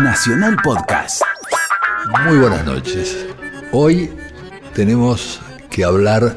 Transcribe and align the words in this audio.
Nacional 0.00 0.56
Podcast. 0.62 1.22
Muy 2.24 2.38
buenas 2.38 2.64
noches. 2.64 3.26
Hoy 3.72 4.10
tenemos 4.72 5.40
que 5.70 5.82
hablar 5.82 6.36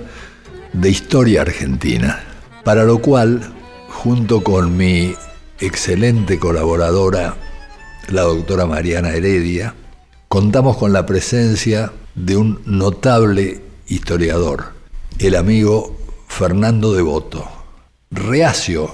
de 0.74 0.90
historia 0.90 1.42
argentina, 1.42 2.24
para 2.64 2.86
lo 2.86 3.00
cual, 3.00 3.42
junto 3.88 4.44
con 4.44 4.76
mi 4.76 5.16
excelente 5.60 6.40
colaboradora, 6.40 7.36
la 8.10 8.24
doctora 8.24 8.66
Mariana 8.66 9.10
Heredia, 9.10 9.76
contamos 10.28 10.78
con 10.78 10.92
la 10.92 11.06
presencia 11.06 11.92
de 12.16 12.38
un 12.38 12.62
notable 12.66 13.62
historiador, 13.88 14.74
el 15.20 15.36
amigo 15.36 15.98
Fernando 16.28 16.94
Devoto, 16.94 17.48
reacio 18.10 18.92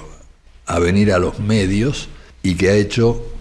a 0.66 0.80
venir 0.80 1.14
a 1.14 1.20
los 1.20 1.40
medios 1.40 2.10
y 2.44 2.56
que 2.56 2.70
ha 2.70 2.74
hecho 2.74 3.37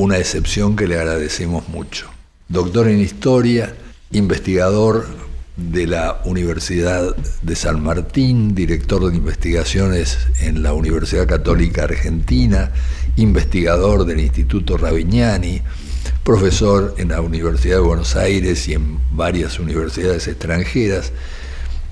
una 0.00 0.16
excepción 0.16 0.76
que 0.76 0.86
le 0.86 0.98
agradecemos 0.98 1.68
mucho. 1.68 2.08
Doctor 2.48 2.88
en 2.88 3.00
Historia, 3.00 3.76
investigador 4.12 5.06
de 5.58 5.86
la 5.86 6.22
Universidad 6.24 7.14
de 7.42 7.54
San 7.54 7.82
Martín, 7.82 8.54
director 8.54 9.10
de 9.10 9.18
investigaciones 9.18 10.16
en 10.40 10.62
la 10.62 10.72
Universidad 10.72 11.28
Católica 11.28 11.84
Argentina, 11.84 12.72
investigador 13.16 14.06
del 14.06 14.20
Instituto 14.20 14.78
Ravignani, 14.78 15.60
profesor 16.24 16.94
en 16.96 17.10
la 17.10 17.20
Universidad 17.20 17.76
de 17.76 17.82
Buenos 17.82 18.16
Aires 18.16 18.68
y 18.68 18.72
en 18.72 18.98
varias 19.12 19.58
universidades 19.58 20.28
extranjeras. 20.28 21.12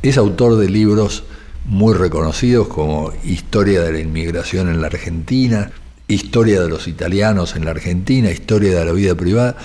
Es 0.00 0.16
autor 0.16 0.56
de 0.56 0.70
libros 0.70 1.24
muy 1.66 1.92
reconocidos 1.92 2.68
como 2.68 3.12
Historia 3.22 3.82
de 3.82 3.92
la 3.92 4.00
Inmigración 4.00 4.70
en 4.70 4.80
la 4.80 4.86
Argentina, 4.86 5.70
Historia 6.10 6.62
de 6.62 6.70
los 6.70 6.88
Italianos 6.88 7.54
en 7.54 7.66
la 7.66 7.72
Argentina, 7.72 8.30
Historia 8.30 8.78
de 8.78 8.84
la 8.86 8.92
Vida 8.92 9.14
Privada, 9.14 9.58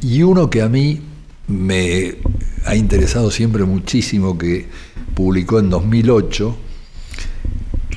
y 0.00 0.22
uno 0.22 0.50
que 0.50 0.60
a 0.60 0.68
mí 0.68 1.02
me 1.46 2.16
ha 2.64 2.74
interesado 2.74 3.30
siempre 3.30 3.62
muchísimo, 3.64 4.36
que 4.36 4.66
publicó 5.14 5.60
en 5.60 5.70
2008, 5.70 6.56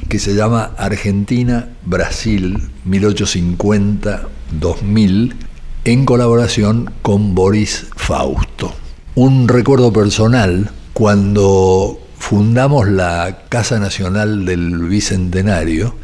que 0.09 0.19
se 0.19 0.35
llama 0.35 0.75
Argentina-Brasil 0.77 2.69
1850-2000, 2.87 5.33
en 5.85 6.05
colaboración 6.05 6.91
con 7.01 7.33
Boris 7.33 7.87
Fausto. 7.95 8.75
Un 9.15 9.47
recuerdo 9.47 9.91
personal, 9.91 10.69
cuando 10.93 11.99
fundamos 12.19 12.87
la 12.87 13.45
Casa 13.49 13.79
Nacional 13.79 14.45
del 14.45 14.83
Bicentenario, 14.83 15.95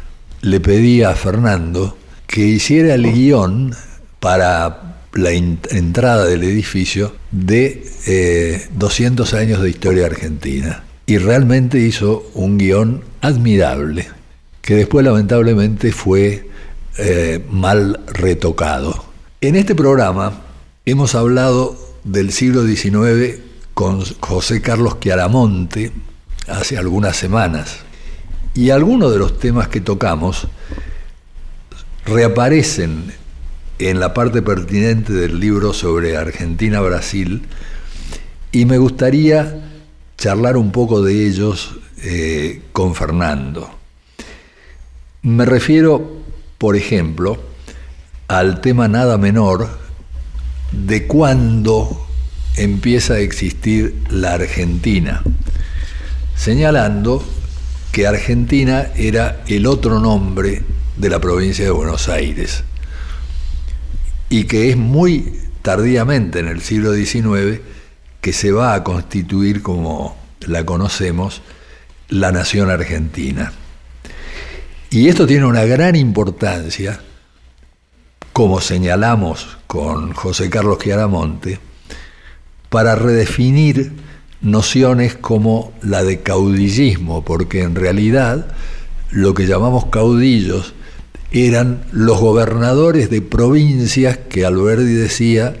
le 0.44 0.60
pedí 0.60 1.02
a 1.02 1.14
Fernando 1.14 1.96
que 2.26 2.42
hiciera 2.42 2.94
el 2.94 3.10
guion 3.10 3.74
para 4.20 4.98
la 5.14 5.30
entrada 5.30 6.26
del 6.26 6.42
edificio 6.42 7.14
de 7.30 8.66
200 8.74 9.32
eh, 9.32 9.38
años 9.38 9.62
de 9.62 9.70
historia 9.70 10.06
argentina. 10.06 10.84
Y 11.06 11.16
realmente 11.18 11.78
hizo 11.78 12.30
un 12.34 12.58
guion 12.58 13.02
admirable, 13.22 14.08
que 14.60 14.74
después 14.74 15.04
lamentablemente 15.04 15.92
fue 15.92 16.46
eh, 16.98 17.42
mal 17.50 18.00
retocado. 18.12 19.04
En 19.40 19.56
este 19.56 19.74
programa 19.74 20.42
hemos 20.84 21.14
hablado 21.14 21.78
del 22.04 22.32
siglo 22.32 22.66
XIX 22.66 23.40
con 23.72 24.02
José 24.20 24.60
Carlos 24.60 25.00
Chiaramonte 25.00 25.90
hace 26.48 26.76
algunas 26.76 27.16
semanas. 27.16 27.78
Y 28.54 28.70
algunos 28.70 29.12
de 29.12 29.18
los 29.18 29.38
temas 29.38 29.68
que 29.68 29.80
tocamos 29.80 30.46
reaparecen 32.06 33.12
en 33.78 34.00
la 34.00 34.14
parte 34.14 34.42
pertinente 34.42 35.12
del 35.12 35.40
libro 35.40 35.72
sobre 35.72 36.16
Argentina-Brasil 36.16 37.42
y 38.52 38.64
me 38.66 38.78
gustaría 38.78 39.62
charlar 40.16 40.56
un 40.56 40.70
poco 40.70 41.02
de 41.02 41.26
ellos 41.26 41.76
eh, 42.02 42.62
con 42.72 42.94
Fernando. 42.94 43.68
Me 45.22 45.44
refiero, 45.44 46.22
por 46.58 46.76
ejemplo, 46.76 47.42
al 48.28 48.60
tema 48.60 48.86
nada 48.86 49.18
menor 49.18 49.68
de 50.70 51.06
cuándo 51.06 52.06
empieza 52.56 53.14
a 53.14 53.18
existir 53.18 53.96
la 54.10 54.34
Argentina, 54.34 55.22
señalando 56.36 57.24
que 57.94 58.08
Argentina 58.08 58.88
era 58.96 59.44
el 59.46 59.68
otro 59.68 60.00
nombre 60.00 60.64
de 60.96 61.08
la 61.08 61.20
provincia 61.20 61.64
de 61.64 61.70
Buenos 61.70 62.08
Aires 62.08 62.64
y 64.28 64.46
que 64.46 64.68
es 64.68 64.76
muy 64.76 65.38
tardíamente 65.62 66.40
en 66.40 66.48
el 66.48 66.60
siglo 66.60 66.92
XIX 66.92 67.60
que 68.20 68.32
se 68.32 68.50
va 68.50 68.74
a 68.74 68.82
constituir 68.82 69.62
como 69.62 70.16
la 70.40 70.66
conocemos 70.66 71.40
la 72.08 72.32
nación 72.32 72.68
argentina. 72.68 73.52
Y 74.90 75.08
esto 75.08 75.24
tiene 75.24 75.44
una 75.46 75.64
gran 75.64 75.94
importancia, 75.94 77.00
como 78.32 78.60
señalamos 78.60 79.56
con 79.68 80.14
José 80.14 80.50
Carlos 80.50 80.80
Chiaramonte, 80.80 81.60
para 82.70 82.96
redefinir 82.96 83.92
nociones 84.44 85.14
como 85.14 85.72
la 85.82 86.04
de 86.04 86.20
caudillismo, 86.20 87.24
porque 87.24 87.62
en 87.62 87.74
realidad 87.74 88.46
lo 89.10 89.34
que 89.34 89.46
llamamos 89.46 89.86
caudillos 89.86 90.74
eran 91.32 91.82
los 91.90 92.20
gobernadores 92.20 93.10
de 93.10 93.22
provincias 93.22 94.18
que 94.18 94.44
Alberti 94.44 94.84
decía 94.84 95.56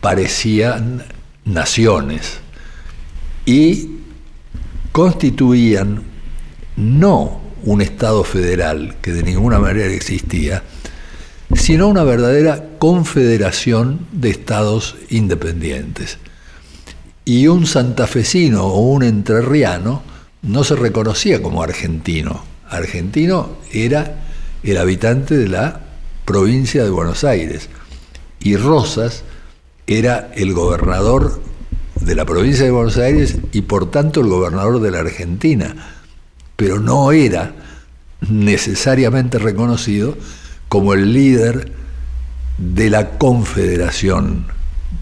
parecían 0.00 1.04
naciones 1.44 2.38
y 3.44 3.90
constituían 4.92 6.02
no 6.76 7.40
un 7.62 7.82
Estado 7.82 8.24
federal 8.24 8.96
que 9.02 9.12
de 9.12 9.22
ninguna 9.22 9.58
manera 9.58 9.92
existía, 9.92 10.62
sino 11.54 11.88
una 11.88 12.04
verdadera 12.04 12.64
confederación 12.78 14.06
de 14.12 14.30
estados 14.30 14.96
independientes. 15.10 16.18
Y 17.24 17.46
un 17.46 17.66
santafesino 17.66 18.64
o 18.64 18.80
un 18.80 19.02
entrerriano 19.02 20.02
no 20.42 20.64
se 20.64 20.76
reconocía 20.76 21.42
como 21.42 21.62
argentino. 21.62 22.44
Argentino 22.68 23.58
era 23.72 24.22
el 24.62 24.76
habitante 24.78 25.36
de 25.36 25.48
la 25.48 25.80
provincia 26.24 26.82
de 26.82 26.90
Buenos 26.90 27.24
Aires. 27.24 27.68
Y 28.40 28.56
Rosas 28.56 29.24
era 29.86 30.30
el 30.34 30.54
gobernador 30.54 31.42
de 32.00 32.14
la 32.14 32.24
provincia 32.24 32.64
de 32.64 32.70
Buenos 32.70 32.96
Aires 32.96 33.38
y 33.52 33.62
por 33.62 33.90
tanto 33.90 34.20
el 34.20 34.28
gobernador 34.28 34.80
de 34.80 34.90
la 34.90 35.00
Argentina, 35.00 35.74
pero 36.56 36.78
no 36.78 37.12
era 37.12 37.54
necesariamente 38.28 39.38
reconocido 39.38 40.16
como 40.68 40.94
el 40.94 41.12
líder 41.12 41.72
de 42.58 42.90
la 42.90 43.18
Confederación 43.18 44.46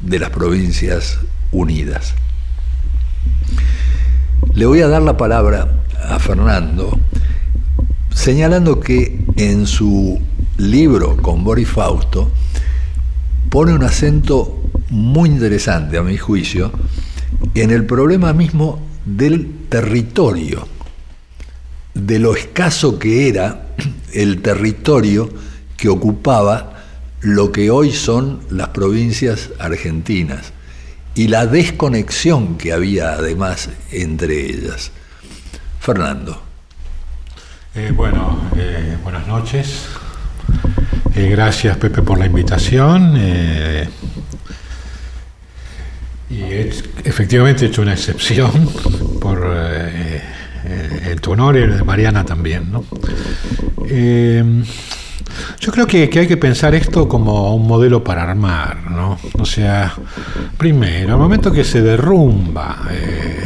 de 0.02 0.18
las 0.18 0.30
Provincias 0.30 1.18
Unidas. 1.52 2.14
Le 4.54 4.66
voy 4.66 4.80
a 4.80 4.88
dar 4.88 5.02
la 5.02 5.16
palabra 5.16 5.82
a 6.02 6.18
Fernando 6.18 6.98
señalando 8.10 8.80
que 8.80 9.24
en 9.36 9.66
su 9.66 10.20
libro 10.56 11.16
con 11.16 11.44
Boris 11.44 11.68
Fausto 11.68 12.30
pone 13.48 13.72
un 13.72 13.84
acento 13.84 14.60
muy 14.90 15.30
interesante, 15.30 15.98
a 15.98 16.02
mi 16.02 16.16
juicio, 16.16 16.72
en 17.54 17.70
el 17.70 17.84
problema 17.86 18.32
mismo 18.32 18.84
del 19.04 19.68
territorio, 19.68 20.66
de 21.94 22.18
lo 22.18 22.34
escaso 22.34 22.98
que 22.98 23.28
era 23.28 23.68
el 24.12 24.42
territorio 24.42 25.30
que 25.76 25.88
ocupaba 25.88 26.74
lo 27.20 27.52
que 27.52 27.70
hoy 27.70 27.92
son 27.92 28.40
las 28.50 28.68
provincias 28.68 29.50
argentinas 29.58 30.52
y 31.18 31.26
la 31.26 31.46
desconexión 31.46 32.56
que 32.56 32.72
había 32.72 33.14
además 33.14 33.70
entre 33.90 34.38
ellas. 34.38 34.92
Fernando. 35.80 36.40
Eh, 37.74 37.90
bueno, 37.92 38.40
eh, 38.56 38.96
buenas 39.02 39.26
noches. 39.26 39.88
Eh, 41.16 41.28
gracias 41.28 41.76
Pepe 41.76 42.02
por 42.02 42.20
la 42.20 42.26
invitación. 42.26 43.16
y 46.30 46.42
efectivamente 47.04 47.64
he 47.64 47.68
hecho 47.68 47.82
una 47.82 47.94
excepción 47.94 48.70
por 49.20 49.44
el 49.44 51.20
tu 51.20 51.32
honor 51.32 51.56
y 51.56 51.62
el 51.62 51.78
de 51.78 51.82
Mariana 51.82 52.24
también. 52.24 52.70
Yo 55.60 55.72
creo 55.72 55.86
que, 55.86 56.08
que, 56.08 56.20
hay 56.20 56.26
que 56.26 56.36
pensar 56.36 56.74
esto 56.74 57.08
como 57.08 57.54
un 57.54 57.66
modelo 57.66 58.02
para 58.02 58.22
armar, 58.22 58.90
¿no? 58.90 59.18
O 59.38 59.44
sea, 59.44 59.94
primero, 60.56 61.14
al 61.14 61.18
momento 61.18 61.50
que 61.52 61.64
se 61.64 61.82
derrumba 61.82 62.88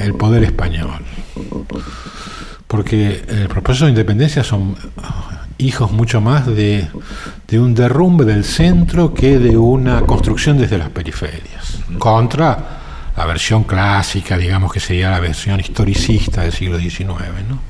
el 0.00 0.14
poder 0.14 0.44
español, 0.44 1.00
porque 2.66 3.24
el 3.28 3.48
proceso 3.48 3.84
de 3.84 3.90
independencia 3.90 4.42
son 4.42 4.76
hijos 5.58 5.92
mucho 5.92 6.20
más 6.20 6.46
de, 6.46 6.88
de, 7.48 7.60
un 7.60 7.74
derrumbe 7.74 8.24
del 8.24 8.44
centro 8.44 9.14
que 9.14 9.38
de 9.38 9.56
una 9.56 10.02
construcción 10.02 10.58
desde 10.58 10.78
las 10.78 10.90
periferias, 10.90 11.78
contra 11.98 12.80
la 13.16 13.26
versión 13.26 13.64
clásica, 13.64 14.38
digamos 14.38 14.72
que 14.72 14.80
sería 14.80 15.10
la 15.10 15.20
versión 15.20 15.60
historicista 15.60 16.42
del 16.42 16.52
siglo 16.52 16.78
XIX. 16.78 17.08
¿no? 17.48 17.60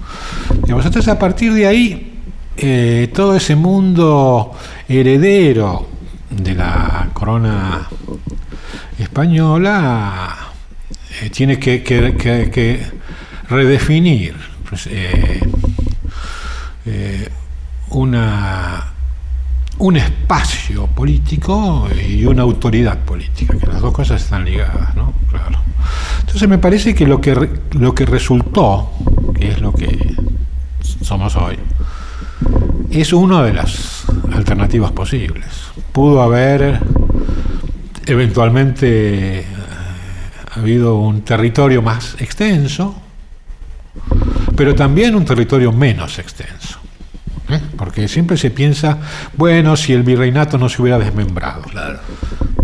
entonces 0.66 1.08
a 1.08 1.18
partir 1.18 1.52
de 1.52 1.66
ahí, 1.66 2.11
eh, 2.56 3.10
todo 3.14 3.36
ese 3.36 3.56
mundo 3.56 4.52
heredero 4.88 5.88
de 6.30 6.54
la 6.54 7.08
corona 7.12 7.88
española 8.98 10.36
eh, 11.20 11.30
tiene 11.30 11.58
que, 11.58 12.86
redefinir 13.48 14.34
pues, 14.68 14.88
eh, 14.90 15.40
una 17.90 18.92
un 19.78 19.96
espacio 19.96 20.86
político 20.86 21.88
y 22.08 22.24
una 22.24 22.42
autoridad 22.42 22.98
política, 23.00 23.56
que 23.58 23.66
las 23.66 23.80
dos 23.80 23.92
cosas 23.92 24.22
están 24.22 24.44
ligadas, 24.44 24.94
¿no? 24.94 25.12
Claro. 25.28 25.58
Entonces 26.20 26.48
me 26.48 26.58
parece 26.58 26.94
que 26.94 27.06
lo 27.06 27.20
que 27.20 27.34
lo 27.72 27.94
que 27.94 28.06
resultó, 28.06 28.92
que 29.34 29.48
es 29.50 29.60
lo 29.60 29.72
que 29.72 30.14
somos 31.02 31.34
hoy, 31.34 31.58
es 32.90 33.12
una 33.12 33.42
de 33.42 33.52
las 33.52 34.04
alternativas 34.32 34.92
posibles. 34.92 35.46
Pudo 35.92 36.22
haber 36.22 36.80
eventualmente 38.06 39.40
eh, 39.40 39.46
habido 40.54 40.98
un 40.98 41.22
territorio 41.22 41.82
más 41.82 42.16
extenso, 42.20 42.94
pero 44.56 44.74
también 44.74 45.14
un 45.14 45.24
territorio 45.24 45.72
menos 45.72 46.18
extenso. 46.18 46.82
¿eh? 47.48 47.60
porque 47.76 48.08
siempre 48.08 48.36
se 48.36 48.50
piensa, 48.50 48.98
bueno, 49.36 49.76
si 49.76 49.92
el 49.92 50.02
virreinato 50.02 50.58
no 50.58 50.68
se 50.68 50.82
hubiera 50.82 50.98
desmembrado. 50.98 51.62
Claro. 51.62 52.00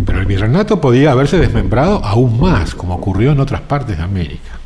Pero 0.04 0.20
el 0.20 0.26
virreinato 0.26 0.80
podía 0.80 1.12
haberse 1.12 1.38
desmembrado 1.38 2.04
aún 2.04 2.40
más, 2.40 2.74
como 2.74 2.94
ocurrió 2.94 3.32
en 3.32 3.40
otras 3.40 3.60
partes 3.62 3.96
de 3.98 4.02
América. 4.02 4.58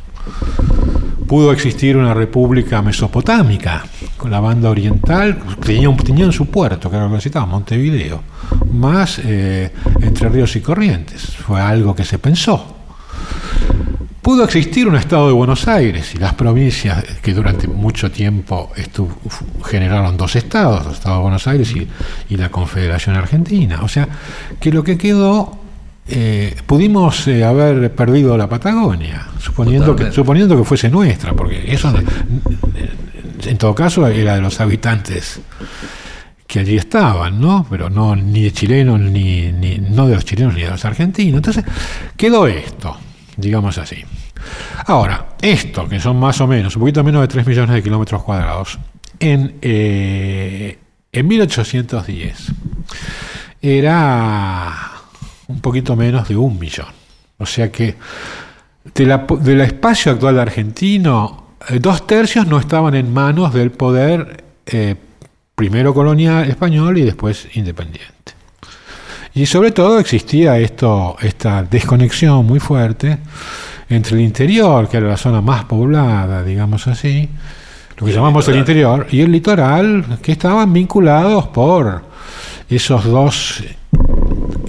Pudo 1.27 1.51
existir 1.51 1.97
una 1.97 2.13
república 2.13 2.81
mesopotámica, 2.81 3.83
con 4.17 4.31
la 4.31 4.39
banda 4.39 4.69
oriental, 4.69 5.37
tenían, 5.63 5.97
tenían 5.97 6.31
su 6.31 6.47
puerto, 6.47 6.89
que 6.89 6.95
era 6.95 7.07
lo 7.07 7.15
que 7.15 7.21
citaba, 7.21 7.45
Montevideo, 7.45 8.21
más 8.71 9.19
eh, 9.23 9.71
entre 10.01 10.29
ríos 10.29 10.55
y 10.55 10.61
corrientes. 10.61 11.21
Fue 11.21 11.59
algo 11.59 11.95
que 11.95 12.03
se 12.03 12.19
pensó. 12.19 12.77
Pudo 14.21 14.45
existir 14.45 14.87
un 14.87 14.95
Estado 14.95 15.27
de 15.27 15.33
Buenos 15.33 15.67
Aires 15.67 16.15
y 16.15 16.17
las 16.17 16.33
provincias 16.33 17.03
que 17.21 17.33
durante 17.33 17.67
mucho 17.67 18.09
tiempo 18.09 18.71
generaron 19.65 20.15
dos 20.15 20.37
estados, 20.37 20.85
el 20.87 20.93
Estado 20.93 21.17
de 21.17 21.21
Buenos 21.23 21.45
Aires 21.45 21.73
y, 22.29 22.37
la 22.37 22.49
Confederación 22.49 23.17
Argentina. 23.17 23.81
O 23.81 23.89
sea, 23.89 24.07
que 24.61 24.71
lo 24.71 24.81
que 24.81 24.97
quedó, 24.97 25.59
eh, 26.07 26.55
pudimos 26.65 27.27
eh, 27.27 27.43
haber 27.43 27.93
perdido 27.93 28.37
la 28.37 28.47
Patagonia, 28.47 29.27
suponiendo 29.39 29.93
que, 29.93 30.13
suponiendo 30.13 30.55
que 30.55 30.63
fuese 30.63 30.89
nuestra, 30.89 31.33
porque 31.33 31.61
eso 31.67 31.93
en 33.47 33.57
todo 33.57 33.75
caso 33.75 34.07
era 34.07 34.35
de 34.35 34.41
los 34.41 34.59
habitantes 34.59 35.39
que 36.47 36.59
allí 36.59 36.77
estaban, 36.77 37.39
¿no? 37.39 37.65
Pero 37.69 37.89
no 37.89 38.15
ni 38.15 38.43
de 38.43 38.51
chilenos, 38.51 38.99
ni, 38.99 39.51
no 39.51 40.07
de 40.07 40.15
los 40.15 40.25
chilenos 40.25 40.53
ni 40.53 40.61
de 40.61 40.69
los 40.69 40.85
argentinos. 40.85 41.37
Entonces, 41.37 41.63
quedó 42.17 42.47
esto 42.47 42.97
digamos 43.37 43.77
así. 43.77 43.97
Ahora, 44.85 45.29
esto, 45.41 45.87
que 45.87 45.99
son 45.99 46.19
más 46.19 46.39
o 46.41 46.47
menos, 46.47 46.75
un 46.75 46.81
poquito 46.81 47.03
menos 47.03 47.21
de 47.21 47.27
3 47.27 47.47
millones 47.47 47.75
de 47.75 47.83
kilómetros 47.83 48.23
cuadrados, 48.23 48.79
en, 49.19 49.55
eh, 49.61 50.77
en 51.11 51.27
1810 51.27 52.51
era 53.61 54.73
un 55.47 55.61
poquito 55.61 55.95
menos 55.95 56.27
de 56.27 56.35
un 56.35 56.59
millón. 56.59 56.87
O 57.37 57.45
sea 57.45 57.71
que 57.71 57.95
del 58.93 59.61
espacio 59.61 60.11
actual 60.11 60.39
argentino, 60.39 61.42
dos 61.79 62.05
tercios 62.07 62.47
no 62.47 62.59
estaban 62.59 62.95
en 62.95 63.13
manos 63.13 63.53
del 63.53 63.71
poder 63.71 64.43
eh, 64.65 64.95
primero 65.55 65.93
colonial 65.93 66.49
español 66.49 66.97
y 66.97 67.03
después 67.03 67.47
independiente. 67.55 68.13
Y 69.35 69.45
sobre 69.45 69.71
todo 69.71 69.99
existía 69.99 70.57
esto, 70.59 71.15
esta 71.21 71.63
desconexión 71.63 72.45
muy 72.45 72.59
fuerte 72.59 73.17
entre 73.89 74.15
el 74.15 74.21
interior, 74.21 74.87
que 74.87 74.97
era 74.97 75.07
la 75.07 75.17
zona 75.17 75.41
más 75.41 75.65
poblada, 75.65 76.43
digamos 76.43 76.87
así, 76.87 77.29
lo 77.97 78.05
que 78.05 78.13
llamamos 78.13 78.47
el 78.47 78.57
interior, 78.57 79.07
y 79.11 79.21
el 79.21 79.31
litoral, 79.31 80.19
que 80.21 80.31
estaban 80.31 80.71
vinculados 80.71 81.47
por 81.47 82.03
esos 82.69 83.05
dos 83.05 83.63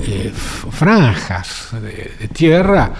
eh, 0.06 0.32
franjas 0.34 1.70
de, 1.80 2.28
tierra 2.28 2.92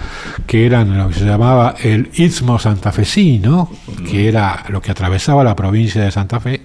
que 0.47 0.65
eran 0.65 0.97
lo 0.97 1.09
que 1.09 1.15
se 1.15 1.25
llamaba 1.25 1.75
el 1.81 2.09
Istmo 2.13 2.57
santafesino, 2.57 3.69
que 4.09 4.27
era 4.27 4.65
lo 4.69 4.81
que 4.81 4.91
atravesaba 4.91 5.43
la 5.43 5.55
provincia 5.55 6.03
de 6.03 6.11
Santa 6.11 6.39
Fe, 6.39 6.61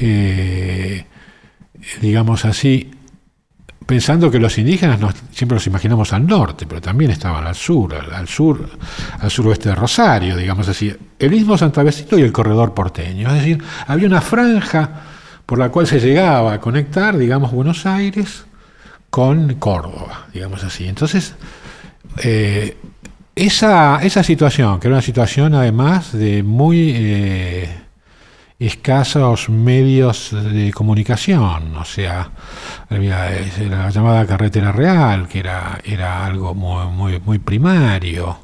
eh, 0.00 1.04
digamos 2.00 2.44
así, 2.44 2.90
pensando 3.84 4.30
que 4.30 4.38
los 4.38 4.56
indígenas 4.58 4.98
siempre 5.30 5.56
los 5.56 5.66
imaginamos 5.66 6.12
al 6.12 6.26
norte, 6.26 6.66
pero 6.66 6.80
también 6.80 7.10
estaban 7.10 7.46
al 7.46 7.54
sur, 7.54 7.94
al, 7.94 8.28
sur, 8.28 8.68
al 9.20 9.30
suroeste 9.30 9.68
de 9.68 9.74
Rosario, 9.74 10.36
digamos 10.36 10.68
así, 10.68 10.94
el 11.18 11.30
mismo 11.30 11.58
Santavecino 11.58 12.18
y 12.18 12.22
el 12.22 12.32
corredor 12.32 12.74
porteño. 12.74 13.28
Es 13.28 13.34
decir, 13.34 13.62
había 13.86 14.08
una 14.08 14.20
franja 14.20 15.02
por 15.44 15.58
la 15.58 15.68
cual 15.68 15.86
se 15.86 16.00
llegaba 16.00 16.54
a 16.54 16.60
conectar, 16.60 17.16
digamos, 17.16 17.52
Buenos 17.52 17.86
Aires 17.86 18.46
con 19.10 19.54
Córdoba, 19.54 20.26
digamos 20.32 20.64
así. 20.64 20.86
Entonces, 20.86 21.34
eh, 22.22 22.76
esa, 23.34 24.00
esa 24.02 24.22
situación, 24.22 24.80
que 24.80 24.88
era 24.88 24.96
una 24.96 25.02
situación 25.02 25.54
además 25.54 26.12
de 26.12 26.42
muy... 26.42 26.92
Eh, 26.94 27.86
escasos 28.58 29.50
medios 29.50 30.30
de 30.32 30.72
comunicación, 30.72 31.76
o 31.76 31.84
sea, 31.84 32.30
la 32.88 33.90
llamada 33.90 34.26
carretera 34.26 34.72
real, 34.72 35.28
que 35.28 35.40
era, 35.40 35.78
era 35.84 36.24
algo 36.24 36.54
muy, 36.54 37.38
primario. 37.38 38.38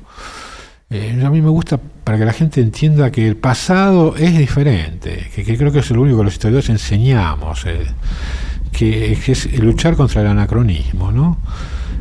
Eh, 0.91 1.19
a 1.25 1.31
mí 1.31 1.41
me 1.41 1.49
gusta 1.49 1.81
para 2.05 2.19
que 2.19 2.27
la 2.27 2.35
gente 2.35 2.61
entienda 2.61 3.11
que 3.11 3.27
el 3.27 3.37
pasado 3.37 4.15
es 4.17 4.37
diferente, 4.37 5.31
que, 5.35 5.57
creo 5.57 5.73
que 5.73 5.79
es 5.79 5.91
lo 5.91 6.03
único 6.03 6.19
que 6.19 6.25
los 6.25 6.35
historiadores 6.35 6.69
enseñamos, 6.69 7.65
eh, 7.65 7.87
que, 8.73 9.13
es 9.13 9.59
luchar 9.59 9.97
contra 9.97 10.23
el 10.23 10.29
anacronismo. 10.29 11.13
¿no? 11.13 11.39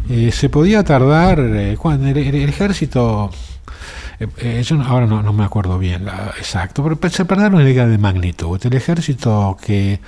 Eh, 0.10 0.32
se 0.32 0.50
podía 0.50 0.84
tardar, 0.84 1.78
cuando 1.78 2.08
el 2.08 2.18
ejército 2.18 3.30
eh, 4.22 4.28
eh, 4.38 4.64
yo 4.64 4.80
ahora 4.84 5.08
no, 5.08 5.34
me 5.34 5.44
acuerdo 5.44 5.80
bien 5.80 6.08
exacto, 6.38 6.84
pero 6.84 7.10
se 7.10 7.26
perdieron 7.26 7.56
una 7.56 7.70
idea 7.70 7.88
de 7.88 7.98
magnitud. 7.98 8.60
El 8.64 8.76
ejército 8.76 9.58
que, 9.60 10.00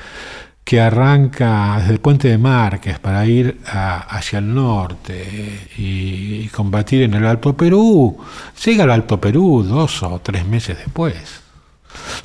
que 0.64 0.80
arranca 0.80 1.78
desde 1.80 1.94
el 1.94 2.00
puente 2.00 2.28
de 2.28 2.38
Márquez 2.38 3.00
para 3.00 3.26
ir 3.26 3.60
hacia 3.66 4.38
el 4.38 4.54
norte 4.54 5.68
y, 5.78 6.48
combatir 6.50 7.02
en 7.02 7.16
el 7.16 7.26
Alto 7.26 7.58
Perú, 7.58 8.18
llega 8.64 8.84
al 8.84 8.92
Alto 8.92 9.20
Perú 9.20 9.64
dos 9.64 10.04
o 10.04 10.20
tres 10.20 10.46
meses 10.46 10.78
después. 10.78 11.42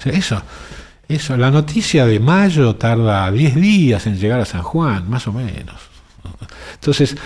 eso, 0.05 0.43
eso, 1.09 1.37
la 1.37 1.51
noticia 1.51 2.05
de 2.05 2.21
mayo 2.21 2.77
tarda 2.77 3.31
diez 3.31 3.55
días 3.55 4.07
en 4.07 4.19
llegar 4.19 4.41
a 4.41 4.45
San 4.45 4.63
Juan, 4.63 5.09
más 5.09 5.27
o 5.27 5.33
menos. 5.33 5.77
Entonces, 6.75 7.17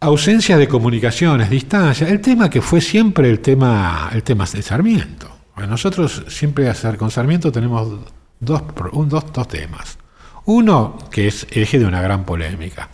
ausencia 0.00 0.56
de 0.56 0.66
comunicaciones, 0.66 1.48
distancia, 1.48 2.08
el 2.08 2.20
tema 2.20 2.50
que 2.50 2.60
fue 2.60 2.80
siempre 2.80 3.30
el 3.30 3.40
tema, 3.40 4.10
el 4.12 4.22
tema 4.22 4.44
de 4.44 4.60
Sarmiento. 4.60 5.30
nosotros 5.68 6.24
siempre 6.28 6.72
con 6.98 7.10
Sarmiento 7.10 7.52
tenemos 7.52 8.00
dos, 8.40 8.62
dos, 8.92 9.32
dos 9.32 9.48
temas. 9.48 9.98
Uno 10.44 10.98
que 11.10 11.28
es 11.28 11.46
eje 11.50 11.78
de 11.78 11.86
una 11.86 12.02
gran 12.02 12.24
polémica, 12.24 12.88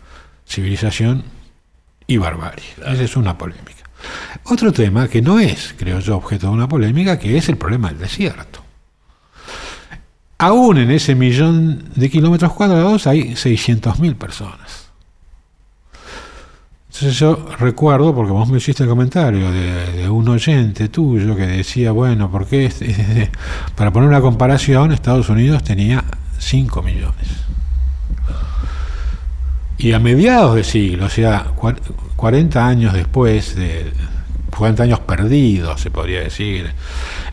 civilización 0.46 1.24
y 2.06 2.18
barbarie. 2.18 2.64
Esa 2.78 3.02
es 3.02 3.16
una 3.16 3.36
polémica. 3.36 3.82
Otro 4.44 4.72
tema 4.72 5.08
que 5.08 5.22
no 5.22 5.38
es, 5.38 5.74
creo 5.76 6.00
yo, 6.00 6.16
objeto 6.16 6.48
de 6.48 6.52
una 6.52 6.68
polémica, 6.68 7.18
que 7.18 7.36
es 7.36 7.48
el 7.48 7.56
problema 7.56 7.88
del 7.88 7.98
desierto. 7.98 8.61
Aún 10.42 10.76
en 10.78 10.90
ese 10.90 11.14
millón 11.14 11.84
de 11.94 12.10
kilómetros 12.10 12.52
cuadrados 12.52 13.06
hay 13.06 13.34
600.000 13.34 14.16
personas. 14.16 14.88
Entonces 16.88 17.16
yo 17.16 17.46
recuerdo, 17.60 18.12
porque 18.12 18.32
vos 18.32 18.48
me 18.48 18.58
hiciste 18.58 18.82
el 18.82 18.88
comentario 18.88 19.52
de, 19.52 20.08
un 20.10 20.28
oyente 20.28 20.88
tuyo 20.88 21.36
que 21.36 21.46
decía, 21.46 21.92
bueno, 21.92 22.28
porque 22.28 22.72
para 23.76 23.92
poner 23.92 24.08
una 24.08 24.20
comparación, 24.20 24.90
Estados 24.90 25.28
Unidos 25.28 25.62
tenía 25.62 26.02
5 26.38 26.82
millones. 26.82 27.28
Y 29.78 29.92
a 29.92 30.00
mediados 30.00 30.56
de 30.56 30.64
siglo, 30.64 31.06
o 31.06 31.08
sea, 31.08 31.52
40 32.16 32.66
años 32.66 32.94
después, 32.94 33.54
de 33.54 33.92
40 34.56 34.82
años 34.82 34.98
perdidos, 34.98 35.80
se 35.80 35.92
podría 35.92 36.18
decir, 36.18 36.72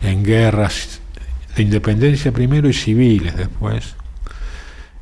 en 0.00 0.22
guerras 0.22 0.99
de 1.60 1.64
independencia 1.64 2.32
primero 2.32 2.68
y 2.68 2.72
civiles 2.72 3.36
después, 3.36 3.94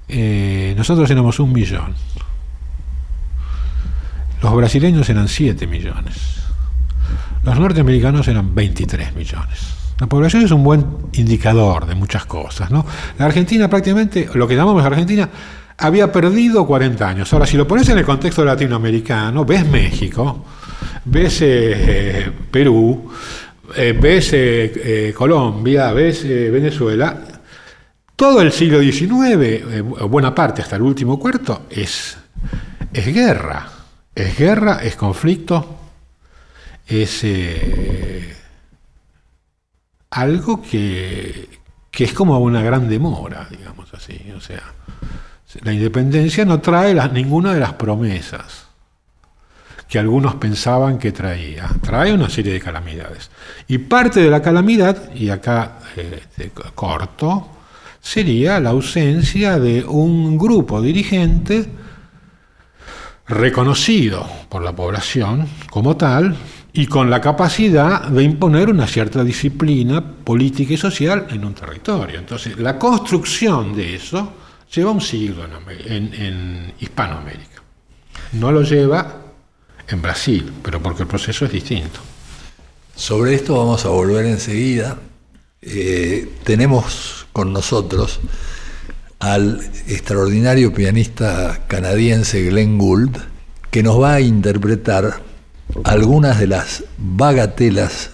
eh, 0.08 0.74
nosotros 0.76 1.08
éramos 1.10 1.38
un 1.38 1.52
millón. 1.52 1.94
Los 4.42 4.54
brasileños 4.54 5.08
eran 5.08 5.28
7 5.28 5.66
millones. 5.66 6.16
Los 7.44 7.58
norteamericanos 7.58 8.26
eran 8.28 8.54
23 8.54 9.14
millones. 9.14 9.74
La 10.00 10.06
población 10.06 10.44
es 10.44 10.50
un 10.50 10.64
buen 10.64 10.84
indicador 11.12 11.86
de 11.86 11.94
muchas 11.94 12.26
cosas. 12.26 12.70
¿no? 12.70 12.84
La 13.18 13.26
Argentina 13.26 13.68
prácticamente, 13.68 14.28
lo 14.34 14.46
que 14.46 14.56
llamamos 14.56 14.84
Argentina, 14.84 15.28
había 15.78 16.10
perdido 16.10 16.66
40 16.66 17.08
años. 17.08 17.32
Ahora, 17.32 17.46
si 17.46 17.56
lo 17.56 17.66
pones 17.68 17.88
en 17.88 17.98
el 17.98 18.04
contexto 18.04 18.44
latinoamericano, 18.44 19.44
ves 19.44 19.66
México, 19.66 20.44
ves 21.04 21.38
eh, 21.42 22.30
Perú, 22.50 23.10
eh, 23.76 23.96
ves 23.98 24.30
eh, 24.32 25.12
Colombia, 25.16 25.92
ves 25.92 26.25
Venezuela, 26.25 27.22
todo 28.16 28.40
el 28.40 28.52
siglo 28.52 28.80
XIX, 28.80 29.82
buena 30.08 30.34
parte 30.34 30.62
hasta 30.62 30.76
el 30.76 30.82
último 30.82 31.18
cuarto, 31.18 31.66
es, 31.70 32.16
es 32.92 33.14
guerra. 33.14 33.72
Es 34.14 34.37
guerra, 34.37 34.80
es 34.82 34.96
conflicto, 34.96 35.78
es 36.88 37.25
algo 40.10 40.60
que, 40.60 41.48
que 41.92 42.04
es 42.04 42.12
como 42.12 42.37
una 42.40 42.60
gran 42.62 42.88
demora, 42.88 43.46
digamos 43.48 43.94
así. 43.94 44.32
O 44.37 44.40
sea, 44.40 44.75
la 45.62 45.72
independencia 45.72 46.44
no 46.44 46.60
trae 46.60 46.94
ninguna 47.12 47.54
de 47.54 47.60
las 47.60 47.75
promesas 47.75 48.67
que 49.88 49.99
algunos 49.99 50.35
pensaban 50.35 50.99
que 50.99 51.12
traía. 51.12 51.68
Trae 51.83 52.12
una 52.12 52.28
serie 52.28 52.52
de 52.52 52.61
calamidades. 52.61 53.30
Y 53.68 53.78
parte 53.78 54.21
de 54.21 54.30
la 54.30 54.42
calamidad, 54.42 55.14
y 55.14 55.30
acá 55.30 55.78
eh, 55.97 56.50
corto, 56.75 57.49
sería 58.00 58.61
la 58.61 58.71
ausencia 58.71 59.59
de 59.59 59.85
un 59.85 60.37
grupo 60.38 60.80
dirigente 60.80 61.66
reconocido 63.26 64.26
por 64.49 64.62
la 64.62 64.75
población 64.75 65.47
como 65.71 65.97
tal 65.97 66.35
y 66.73 66.87
con 66.87 67.11
la 67.11 67.21
capacidad 67.21 68.09
de 68.09 68.23
imponer 68.23 68.71
una 68.71 68.87
cierta 68.87 69.25
disciplina 69.25 70.02
política 70.02 70.75
y 70.75 70.76
social 70.76 71.26
en 71.30 71.45
un 71.45 71.54
territorio. 71.54 72.18
Entonces, 72.18 72.59
la 72.59 72.78
construcción 72.78 73.75
de 73.75 73.97
eso 73.97 74.33
lleva 74.75 74.90
un 74.90 75.00
siglo 75.00 75.45
en, 75.87 76.73
Hispanoamérica. 76.78 77.62
No 78.33 78.52
lo 78.52 78.62
lleva 78.62 79.27
en 79.88 80.02
Brasil, 80.02 80.52
pero 80.62 80.83
porque 80.83 81.02
el 81.02 81.09
proceso 81.09 81.45
es 81.45 81.52
distinto. 81.52 82.00
Sobre 82.95 83.35
esto 83.35 83.57
vamos 83.57 83.85
a 83.85 83.90
volver 83.90 84.26
enseguida. 84.26 84.99
Eh, 85.62 86.30
tenemos 86.45 87.26
con 87.33 87.52
nosotros 87.52 88.21
al 89.18 89.61
extraordinario 89.87 90.73
pianista 90.73 91.64
canadiense 91.66 92.42
Glenn 92.45 92.78
Gould, 92.78 93.16
que 93.71 93.83
nos 93.83 94.00
va 94.00 94.14
a 94.14 94.21
interpretar 94.21 95.23
algunas 95.85 96.38
de 96.38 96.47
las 96.47 96.85
bagatelas 96.99 98.11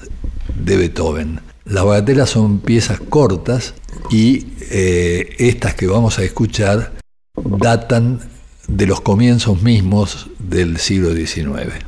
de 0.54 0.76
Beethoven. 0.76 1.40
Las 1.64 1.84
bagatelas 1.84 2.30
son 2.30 2.60
piezas 2.60 3.00
cortas 3.00 3.74
y 4.10 4.48
eh, 4.70 5.34
estas 5.38 5.74
que 5.74 5.86
vamos 5.86 6.18
a 6.18 6.24
escuchar 6.24 6.92
datan 7.36 8.20
de 8.68 8.86
los 8.86 9.00
comienzos 9.00 9.62
mismos 9.62 10.28
del 10.38 10.78
siglo 10.78 11.12
XIX. 11.14 11.84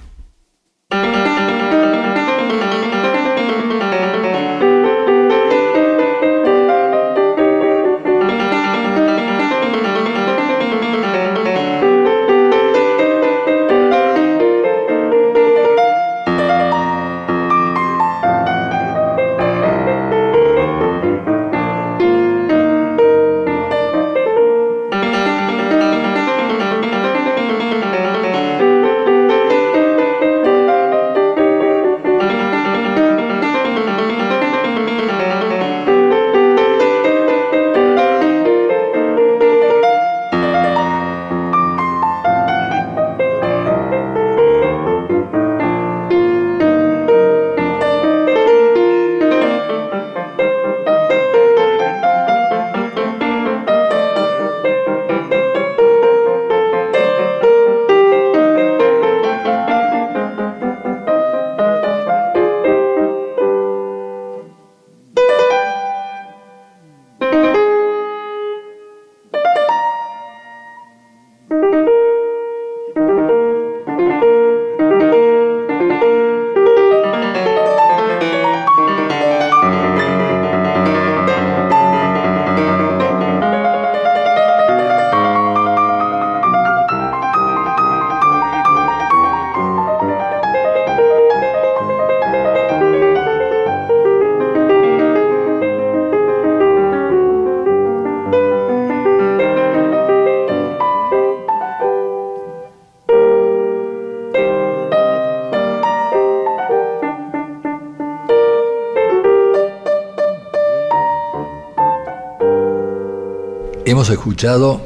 Hemos 113.96 114.10
escuchado 114.10 114.82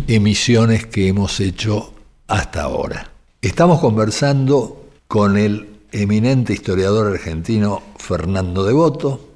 emisiones 0.07 0.85
que 0.85 1.09
hemos 1.09 1.41
hecho 1.41 1.93
hasta 2.29 2.61
ahora. 2.61 3.11
Estamos 3.41 3.81
conversando 3.81 4.85
con 5.09 5.37
el 5.37 5.68
eminente 5.91 6.53
historiador 6.53 7.13
argentino 7.13 7.81
Fernando 7.97 8.63
Devoto 8.63 9.29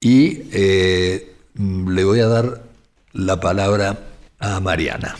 y 0.00 0.42
eh, 0.52 1.34
le 1.54 2.04
voy 2.04 2.20
a 2.20 2.28
dar 2.28 2.62
la 3.12 3.40
palabra 3.40 3.98
a 4.38 4.60
Mariana. 4.60 5.16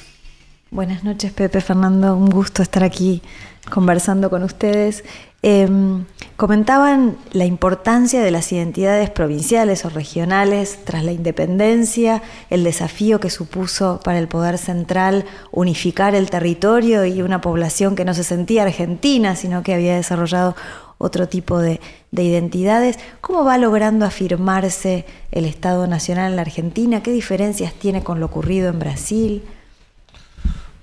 Buenas 0.70 1.02
noches 1.04 1.32
Pepe 1.32 1.60
Fernando, 1.60 2.14
un 2.14 2.28
gusto 2.28 2.62
estar 2.62 2.84
aquí 2.84 3.22
conversando 3.70 4.30
con 4.30 4.42
ustedes. 4.42 5.04
Em, 5.40 6.04
comentaban 6.36 7.16
la 7.30 7.44
importancia 7.44 8.20
de 8.22 8.32
las 8.32 8.50
identidades 8.50 9.08
provinciales 9.08 9.84
o 9.84 9.88
regionales 9.88 10.80
tras 10.84 11.04
la 11.04 11.12
independencia, 11.12 12.22
el 12.50 12.64
desafío 12.64 13.20
que 13.20 13.30
supuso 13.30 14.00
para 14.02 14.18
el 14.18 14.26
poder 14.26 14.58
central 14.58 15.24
unificar 15.52 16.16
el 16.16 16.28
territorio 16.28 17.04
y 17.04 17.22
una 17.22 17.40
población 17.40 17.94
que 17.94 18.04
no 18.04 18.14
se 18.14 18.24
sentía 18.24 18.64
argentina, 18.64 19.36
sino 19.36 19.62
que 19.62 19.74
había 19.74 19.94
desarrollado 19.94 20.56
otro 20.98 21.28
tipo 21.28 21.60
de, 21.60 21.80
identidades. 22.10 22.98
¿Cómo 23.20 23.44
va 23.44 23.58
logrando 23.58 24.04
afirmarse 24.06 25.06
el 25.30 25.44
Estado 25.44 25.86
Nacional 25.86 26.30
en 26.30 26.36
la 26.36 26.42
Argentina? 26.42 27.00
¿Qué 27.00 27.12
diferencias 27.12 27.74
tiene 27.74 28.02
con 28.02 28.18
lo 28.18 28.26
ocurrido 28.26 28.70
en 28.70 28.80
Brasil? 28.80 29.44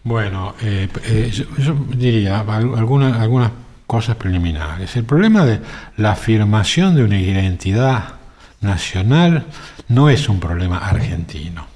Bueno, 0.05 0.53
eh, 0.61 0.87
eh, 1.03 1.29
yo, 1.31 1.75
diría 1.97 2.39
algunas, 2.39 3.19
algunas 3.19 3.51
cosas 3.87 4.15
preliminares. 4.15 4.95
El 4.95 5.03
problema 5.03 5.45
de 5.45 5.59
la 5.97 6.11
afirmación 6.11 6.95
de 6.95 7.03
una 7.03 7.19
identidad 7.19 8.15
nacional 8.61 9.45
no 9.87 10.09
es 10.09 10.27
un 10.29 10.39
problema 10.39 10.79
argentino. 10.79 11.67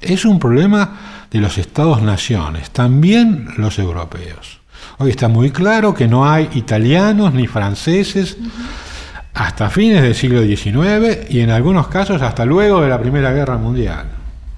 Es 0.00 0.24
un 0.24 0.38
problema 0.38 1.26
de 1.30 1.40
los 1.40 1.58
estados-naciones, 1.58 2.70
también 2.70 3.48
los 3.56 3.78
europeos. 3.78 4.60
Hoy 4.98 5.10
está 5.10 5.28
muy 5.28 5.50
claro 5.50 5.94
que 5.94 6.06
no 6.06 6.28
hay 6.28 6.48
italianos 6.54 7.32
ni 7.32 7.46
franceses 7.46 8.36
hasta 9.32 9.70
fines 9.70 10.02
del 10.02 10.14
siglo 10.14 10.42
XIX 10.42 11.30
y 11.30 11.40
en 11.40 11.50
algunos 11.50 11.88
casos 11.88 12.22
hasta 12.22 12.44
luego 12.44 12.80
de 12.80 12.88
la 12.88 13.00
Primera 13.00 13.32
Guerra 13.32 13.56
Mundial. 13.56 14.06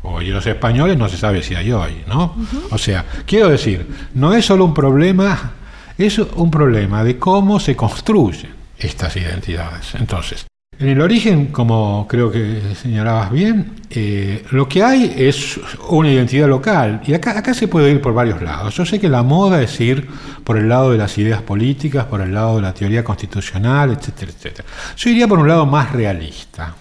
Hoy 0.03 0.27
los 0.27 0.47
españoles 0.47 0.97
no 0.97 1.09
se 1.09 1.17
sabe 1.17 1.43
si 1.43 1.55
hay 1.55 1.73
hoy, 1.73 2.05
¿no? 2.07 2.37
O 2.71 2.79
sea, 2.79 3.05
quiero 3.27 3.49
decir, 3.49 3.89
no 4.15 4.35
es 4.35 4.45
solo 4.45 4.65
un 4.65 4.75
problema, 4.75 5.53
es 5.99 6.19
un 6.19 6.51
problema 6.51 7.03
de 7.05 7.19
cómo 7.19 7.59
se 7.61 7.75
construyen 7.75 8.55
estas 8.79 9.17
identidades. 9.17 9.95
Entonces, 9.95 10.47
en 10.79 10.89
el 10.89 11.01
origen, 11.01 11.47
como 11.47 12.07
creo 12.07 12.31
que 12.31 12.61
señalabas 12.75 13.31
bien, 13.31 13.77
eh, 13.89 14.45
lo 14.51 14.69
que 14.69 14.83
hay 14.83 15.15
es 15.17 15.59
una 15.89 16.11
identidad 16.11 16.49
local. 16.49 17.01
Y 17.07 17.15
acá, 17.15 17.55
se 17.55 17.67
puede 17.67 17.93
ir 17.93 18.03
por 18.03 18.13
varios 18.13 18.43
lados. 18.43 18.75
Yo 18.75 18.85
sé 18.85 19.01
que 19.01 19.09
la 19.09 19.23
moda 19.23 19.63
es 19.63 19.81
ir 19.81 20.07
por 20.45 20.59
el 20.59 20.69
lado 20.69 20.93
de 20.93 20.99
las 20.99 21.17
ideas 21.17 21.41
políticas, 21.41 22.05
por 22.05 22.21
el 22.21 22.35
lado 22.35 22.57
de 22.57 22.63
la 22.63 22.75
teoría 22.75 23.03
constitucional, 23.03 23.93
etcétera, 23.93 24.33
etcétera. 24.33 24.69
Yo 24.99 25.11
iría 25.11 25.27
por 25.27 25.39
un 25.39 25.49
lado 25.49 25.65
más 25.65 25.93
realista. 25.93 26.75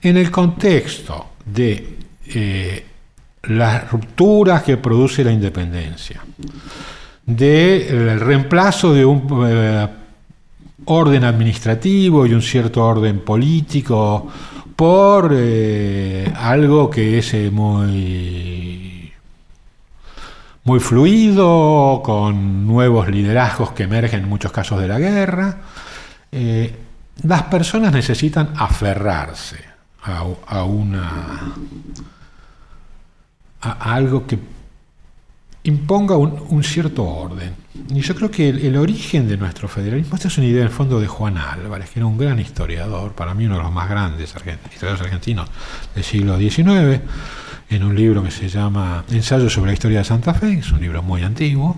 En 0.00 0.16
el 0.16 0.30
contexto 0.30 1.30
de 1.44 1.98
eh, 2.26 2.86
las 3.44 3.90
rupturas 3.90 4.62
que 4.62 4.76
produce 4.76 5.24
la 5.24 5.32
independencia, 5.32 6.22
del 7.26 8.20
reemplazo 8.20 8.92
de 8.92 9.04
un 9.04 9.46
eh, 9.46 9.88
orden 10.86 11.24
administrativo 11.24 12.26
y 12.26 12.34
un 12.34 12.42
cierto 12.42 12.84
orden 12.84 13.20
político 13.20 14.28
por 14.74 15.30
eh, 15.32 16.32
algo 16.36 16.90
que 16.90 17.18
es 17.18 17.34
eh, 17.34 17.50
muy, 17.50 19.12
muy 20.64 20.80
fluido, 20.80 22.02
con 22.04 22.66
nuevos 22.66 23.08
liderazgos 23.08 23.72
que 23.72 23.84
emergen 23.84 24.22
en 24.22 24.28
muchos 24.28 24.50
casos 24.50 24.80
de 24.80 24.88
la 24.88 24.98
guerra. 24.98 25.58
Las 27.22 27.42
personas 27.44 27.92
necesitan 27.92 28.54
aferrarse 28.56 29.58
a, 30.02 30.64
una 30.64 31.52
a 33.60 33.94
algo 33.94 34.26
que 34.26 34.38
imponga 35.64 36.16
un, 36.16 36.64
cierto 36.64 37.04
orden. 37.04 37.54
Y 37.94 38.00
yo 38.00 38.14
creo 38.14 38.30
que 38.30 38.48
el, 38.48 38.76
origen 38.76 39.28
de 39.28 39.36
nuestro 39.36 39.68
federalismo, 39.68 40.16
esta 40.16 40.28
es 40.28 40.38
una 40.38 40.46
idea 40.46 40.62
en 40.62 40.68
el 40.68 40.72
fondo 40.72 41.00
de 41.00 41.06
Juan 41.06 41.38
Álvarez, 41.38 41.90
que 41.90 42.00
era 42.00 42.06
un 42.06 42.18
gran 42.18 42.38
historiador, 42.38 43.12
para 43.12 43.34
mí 43.34 43.46
uno 43.46 43.56
de 43.56 43.62
los 43.62 43.72
más 43.72 43.88
grandes 43.88 44.30
historiadores 44.30 45.00
argentinos 45.00 45.48
del 45.94 46.04
siglo 46.04 46.38
XIX, 46.38 47.00
en 47.70 47.84
un 47.84 47.94
libro 47.94 48.22
que 48.22 48.30
se 48.30 48.48
llama 48.48 49.04
Ensayo 49.10 49.48
sobre 49.48 49.70
la 49.70 49.74
historia 49.74 49.98
de 49.98 50.04
Santa 50.04 50.34
Fe, 50.34 50.58
es 50.58 50.72
un 50.72 50.80
libro 50.80 51.02
muy 51.02 51.22
antiguo. 51.22 51.76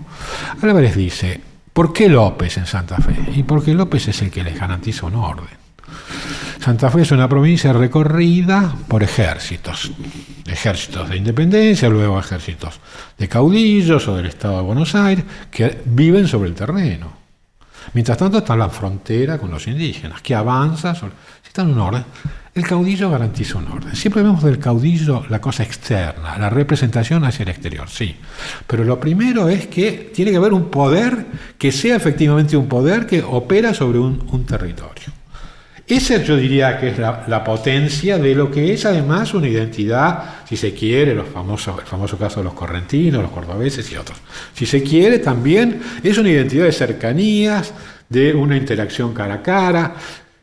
Álvarez 0.61 0.95
dice, 0.95 1.39
¿por 1.71 1.93
qué 1.93 2.09
López 2.09 2.57
en 2.57 2.65
Santa 2.65 2.97
Fe? 2.97 3.15
Y 3.35 3.43
porque 3.43 3.73
López 3.73 4.07
es 4.07 4.21
el 4.21 4.31
que 4.31 4.43
les 4.43 4.59
garantiza 4.59 5.05
un 5.05 5.15
orden. 5.15 5.64
Santa 6.59 6.89
Fe 6.89 7.01
es 7.01 7.11
una 7.11 7.29
provincia 7.29 7.73
recorrida 7.73 8.73
por 8.87 9.03
ejércitos, 9.03 9.91
ejércitos 10.47 11.07
de 11.07 11.17
independencia, 11.17 11.89
luego 11.89 12.19
ejércitos 12.19 12.79
de 13.17 13.27
caudillos 13.27 14.07
o 14.07 14.15
del 14.15 14.25
Estado 14.25 14.57
de 14.57 14.63
Buenos 14.63 14.95
Aires, 14.95 15.25
que 15.51 15.81
viven 15.85 16.27
sobre 16.27 16.49
el 16.49 16.55
terreno. 16.55 17.13
Mientras 17.93 18.17
tanto 18.17 18.39
está 18.39 18.55
la 18.55 18.69
frontera 18.69 19.37
con 19.37 19.51
los 19.51 19.67
indígenas, 19.67 20.21
que 20.21 20.33
avanza, 20.33 20.95
si 20.95 21.05
está 21.45 21.61
en 21.61 21.69
un 21.69 21.79
orden, 21.79 22.05
el 22.55 22.65
caudillo 22.65 23.11
garantiza 23.11 23.59
un 23.59 23.67
orden. 23.67 23.95
Siempre 23.95 24.23
vemos 24.23 24.41
del 24.41 24.57
caudillo 24.57 25.23
la 25.29 25.39
cosa 25.39 25.61
externa, 25.61 26.37
la 26.39 26.49
representación 26.49 27.23
hacia 27.25 27.43
el 27.43 27.49
exterior, 27.49 27.87
sí. 27.89 28.15
Pero 28.65 28.83
lo 28.83 28.99
primero 28.99 29.49
es 29.49 29.67
que 29.67 30.11
tiene 30.15 30.31
que 30.31 30.37
haber 30.37 30.53
un 30.53 30.71
poder 30.71 31.27
que 31.59 31.71
sea 31.71 31.95
efectivamente 31.95 32.57
un 32.57 32.67
poder 32.67 33.05
que 33.05 33.21
opera 33.21 33.73
sobre 33.73 33.99
un 33.99 34.45
territorio. 34.45 35.14
Esa 35.87 36.17
yo 36.23 36.35
diría 36.35 36.79
que 36.79 36.89
es 36.89 36.97
la, 36.97 37.43
potencia 37.43 38.17
de 38.17 38.33
lo 38.33 38.49
que 38.49 38.73
es 38.73 38.85
además 38.85 39.35
una 39.35 39.47
identidad, 39.47 40.35
si 40.49 40.57
se 40.57 40.73
quiere, 40.73 41.13
los 41.13 41.27
famosos, 41.27 41.77
el 41.79 41.85
famoso 41.85 42.17
caso 42.17 42.39
de 42.39 42.45
los 42.45 42.53
correntinos, 42.53 43.21
los 43.21 43.31
cordobeses 43.31 43.91
y 43.91 43.95
otros. 43.95 44.17
Si 44.53 44.65
se 44.65 44.81
quiere, 44.81 45.19
también 45.19 45.79
es 46.01 46.17
una 46.17 46.31
identidad 46.31 46.65
de 46.65 46.71
cercanías, 46.71 47.71
de 48.09 48.33
una 48.33 48.57
interacción 48.57 49.13
cara 49.13 49.35
a 49.35 49.41
cara. 49.43 49.95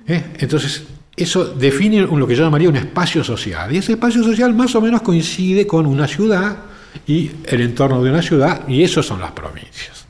¿eh? 0.07 0.23
Entonces, 0.39 0.85
eso 1.17 1.47
define 1.47 2.03
lo 2.03 2.27
que 2.27 2.37
yo 2.37 2.45
llamaría 2.45 2.69
un 2.69 2.77
espacio 2.77 3.25
social. 3.25 3.75
Y 3.75 3.79
ese 3.79 3.93
espacio 3.93 4.23
social 4.23 4.55
más 4.55 4.75
o 4.77 4.81
menos 4.81 5.03
coincide 5.03 5.67
con 5.67 5.87
una 5.87 6.07
ciudad 6.07 6.57
y 7.07 7.31
el 7.47 7.63
entorno 7.63 8.03
de 8.03 8.11
una 8.11 8.23
ciudad, 8.23 8.69
y 8.69 8.83
eso 8.85 9.03
son 9.03 9.21
las 9.21 9.33
provincias. 9.33 10.07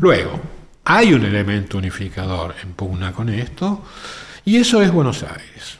Luego, 0.00 0.40
hay 0.84 1.14
un 1.14 1.24
elemento 1.24 1.78
unificador 1.78 2.54
en 2.62 2.72
pugna 2.72 3.12
con 3.12 3.28
esto, 3.28 3.84
y 4.44 4.56
eso 4.56 4.82
es 4.82 4.92
Buenos 4.92 5.22
Aires. 5.22 5.78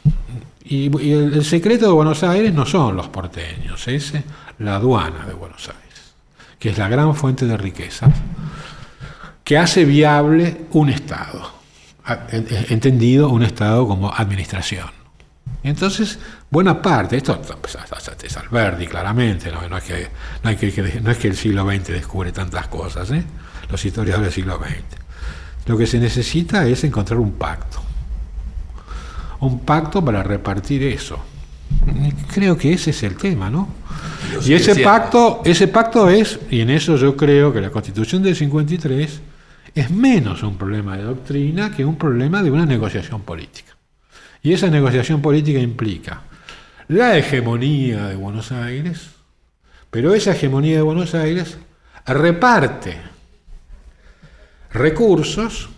Y, 0.63 0.85
el, 1.11 1.45
secreto 1.45 1.85
de 1.85 1.91
Buenos 1.91 2.23
Aires 2.23 2.51
no 2.53 2.65
son 2.65 2.95
los 2.95 3.07
porteños, 3.09 3.87
es 3.87 4.13
la 4.57 4.77
aduana 4.77 5.25
de 5.27 5.33
Buenos 5.33 5.67
Aires, 5.67 6.15
que 6.57 6.69
es 6.69 6.77
la 6.77 6.87
gran 6.87 7.15
fuente 7.15 7.45
de 7.45 7.55
riqueza, 7.55 8.07
que 9.43 9.59
hace 9.59 9.85
viable 9.85 10.65
un 10.71 10.89
Estado, 10.89 11.51
entendido 12.41 13.29
un 13.29 13.43
Estado 13.43 13.87
como 13.87 14.11
administración. 14.11 14.89
Entonces, 15.61 16.17
buena 16.49 16.81
parte, 16.81 17.17
esto 17.17 17.39
es 18.23 18.37
Alberti 18.37 18.87
claramente, 18.87 19.51
no, 19.51 19.77
es 19.77 19.83
que, 19.83 20.09
no, 20.43 21.11
es 21.11 21.17
que 21.17 21.27
el 21.27 21.35
siglo 21.35 21.63
XX 21.63 21.87
descubre 21.89 22.31
tantas 22.31 22.67
cosas, 22.67 23.11
¿eh? 23.11 23.23
los 23.69 23.85
historiadores 23.85 24.25
del 24.25 24.33
siglo 24.33 24.57
XX. 24.57 25.67
Lo 25.67 25.77
que 25.77 25.85
se 25.85 25.99
necesita 25.99 26.65
es 26.67 26.83
encontrar 26.83 27.19
un 27.19 27.33
pacto 27.33 27.84
un 29.39 29.59
pacto 29.59 30.03
para 30.03 30.23
repartir 30.23 30.83
eso. 30.83 31.19
Creo 32.33 32.57
que 32.57 32.73
ese 32.73 32.91
es 32.91 33.03
el 33.03 33.15
tema, 33.15 33.49
¿no? 33.49 33.67
Y 34.45 34.53
ese 34.53 34.75
pacto, 34.77 35.41
ese 35.45 35.67
pacto 35.67 36.09
es, 36.09 36.39
y 36.49 36.61
en 36.61 36.69
eso 36.69 36.95
yo 36.97 37.15
creo 37.15 37.53
que 37.53 37.61
la 37.61 37.69
Constitución 37.69 38.21
del 38.23 38.35
53 38.35 39.21
es 39.73 39.91
menos 39.91 40.43
un 40.43 40.57
problema 40.57 40.97
de 40.97 41.03
doctrina 41.03 41.71
que 41.71 41.85
un 41.85 41.97
problema 41.97 42.41
de 42.41 42.51
una 42.51 42.65
negociación 42.65 43.21
política. 43.21 43.75
Y 44.41 44.53
esa 44.53 44.69
negociación 44.69 45.21
política 45.21 45.59
implica 45.59 46.21
la 46.87 47.17
hegemonía 47.17 48.07
de 48.07 48.15
Buenos 48.15 48.51
Aires, 48.51 49.09
pero 49.89 50.13
esa 50.13 50.31
hegemonía 50.31 50.77
de 50.77 50.81
Buenos 50.81 51.15
Aires 51.15 51.57
reparte 52.05 52.97
recursos 54.71 55.69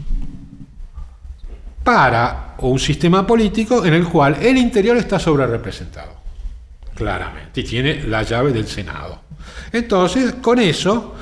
para 1.88 2.56
un 2.58 2.78
sistema 2.80 3.26
político 3.26 3.86
en 3.86 3.93
el 3.93 4.04
cual 4.04 4.36
el 4.41 4.58
interior 4.58 4.97
está 4.97 5.17
sobre 5.17 5.47
representado, 5.47 6.17
claramente, 6.93 7.62
y 7.62 7.63
tiene 7.63 8.04
la 8.04 8.23
llave 8.23 8.52
del 8.52 8.67
Senado. 8.67 9.21
Entonces, 9.71 10.34
con 10.41 10.60
eso, 10.60 11.15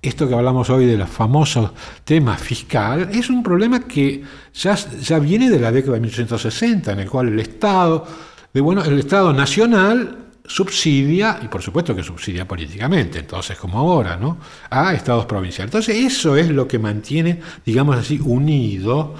esto 0.00 0.28
que 0.28 0.36
hablamos 0.36 0.70
hoy 0.70 0.86
del 0.86 1.04
famoso 1.04 1.74
tema 2.04 2.36
fiscal, 2.36 3.08
es 3.12 3.28
un 3.28 3.42
problema 3.42 3.80
que 3.80 4.22
ya, 4.54 4.76
ya 4.76 5.18
viene 5.18 5.50
de 5.50 5.58
la 5.58 5.72
década 5.72 5.94
de 5.94 6.02
1860, 6.02 6.92
en 6.92 7.00
el 7.00 7.10
cual 7.10 7.26
el 7.26 7.40
Estado, 7.40 8.06
de, 8.54 8.60
bueno, 8.60 8.84
el 8.84 9.00
Estado 9.00 9.32
nacional 9.32 10.16
subsidia, 10.46 11.40
y 11.42 11.48
por 11.48 11.60
supuesto 11.60 11.96
que 11.96 12.04
subsidia 12.04 12.46
políticamente, 12.46 13.18
entonces 13.18 13.58
como 13.58 13.80
ahora, 13.80 14.16
¿no? 14.16 14.38
a 14.70 14.94
estados 14.94 15.26
provinciales. 15.26 15.70
Entonces 15.74 15.96
eso 15.96 16.36
es 16.36 16.48
lo 16.50 16.68
que 16.68 16.78
mantiene, 16.78 17.40
digamos 17.66 17.96
así, 17.96 18.20
unido 18.24 19.16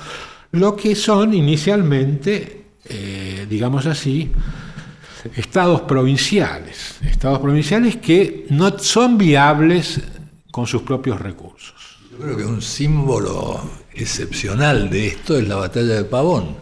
lo 0.52 0.76
que 0.76 0.94
son 0.94 1.34
inicialmente, 1.34 2.64
eh, 2.84 3.46
digamos 3.48 3.87
así, 3.87 4.30
estados 5.37 5.82
provinciales, 5.82 6.96
estados 7.02 7.40
provinciales 7.40 7.96
que 7.96 8.46
no 8.50 8.78
son 8.78 9.18
viables 9.18 10.00
con 10.50 10.66
sus 10.66 10.82
propios 10.82 11.20
recursos. 11.20 11.74
Yo 12.11 12.18
creo 12.18 12.37
que 12.37 12.44
un 12.44 12.62
símbolo 12.62 13.61
excepcional 13.92 14.90
de 14.90 15.08
esto 15.08 15.37
es 15.37 15.46
la 15.46 15.56
batalla 15.56 15.94
de 15.94 16.04
Pavón. 16.04 16.56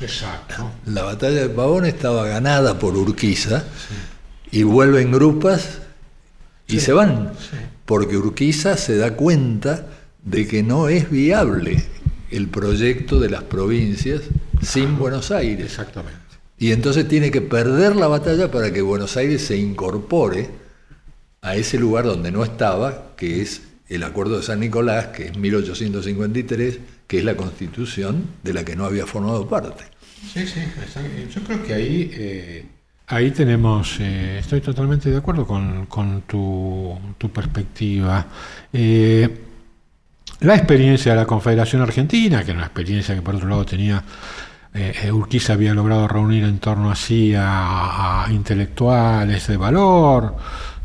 Exacto. 0.00 0.70
La 0.86 1.02
batalla 1.02 1.42
de 1.42 1.48
Pavón 1.48 1.86
estaba 1.86 2.26
ganada 2.26 2.78
por 2.78 2.96
Urquiza 2.96 3.64
y 4.50 4.62
vuelven 4.62 5.12
grupas 5.12 5.80
y 6.66 6.80
se 6.80 6.92
van, 6.92 7.32
porque 7.84 8.16
Urquiza 8.16 8.76
se 8.76 8.96
da 8.96 9.16
cuenta 9.16 9.86
de 10.22 10.46
que 10.46 10.62
no 10.62 10.88
es 10.88 11.10
viable 11.10 11.84
el 12.30 12.48
proyecto 12.48 13.20
de 13.20 13.30
las 13.30 13.42
provincias 13.44 14.22
sin 14.62 14.98
Buenos 14.98 15.30
Aires. 15.30 15.66
Exactamente. 15.66 16.18
Y 16.58 16.72
entonces 16.72 17.08
tiene 17.08 17.30
que 17.30 17.40
perder 17.40 17.96
la 17.96 18.06
batalla 18.06 18.50
para 18.50 18.72
que 18.72 18.82
Buenos 18.82 19.16
Aires 19.16 19.42
se 19.42 19.56
incorpore 19.56 20.50
a 21.42 21.56
ese 21.56 21.78
lugar 21.78 22.04
donde 22.04 22.30
no 22.30 22.44
estaba, 22.44 23.12
que 23.16 23.40
es 23.40 23.62
el 23.88 24.02
Acuerdo 24.04 24.36
de 24.36 24.42
San 24.42 24.60
Nicolás, 24.60 25.08
que 25.08 25.28
es 25.28 25.36
1853, 25.36 26.78
que 27.06 27.18
es 27.18 27.24
la 27.24 27.36
constitución 27.36 28.24
de 28.42 28.52
la 28.52 28.64
que 28.64 28.76
no 28.76 28.84
había 28.84 29.06
formado 29.06 29.48
parte. 29.48 29.84
Sí, 30.32 30.46
sí, 30.46 30.60
yo 31.34 31.42
creo 31.42 31.62
que 31.62 31.74
ahí, 31.74 32.10
eh, 32.12 32.64
ahí 33.06 33.30
tenemos, 33.30 33.96
eh, 33.98 34.38
estoy 34.38 34.60
totalmente 34.60 35.10
de 35.10 35.16
acuerdo 35.16 35.46
con, 35.46 35.86
con 35.86 36.22
tu, 36.22 36.96
tu, 37.16 37.30
perspectiva. 37.32 38.26
Eh, 38.72 39.28
la 40.40 40.54
experiencia 40.54 41.12
de 41.12 41.18
la 41.18 41.26
Confederación 41.26 41.82
Argentina, 41.82 42.42
que 42.42 42.50
era 42.50 42.58
una 42.58 42.66
experiencia 42.66 43.14
que 43.14 43.22
por 43.22 43.34
otro 43.34 43.48
lado 43.48 43.64
tenía 43.64 44.02
eh, 44.72 45.10
Urquiza 45.10 45.54
había 45.54 45.74
logrado 45.74 46.06
reunir 46.06 46.44
en 46.44 46.58
torno 46.58 46.90
así 46.90 47.34
a, 47.36 48.26
intelectuales 48.30 49.46
de 49.48 49.56
valor, 49.56 50.36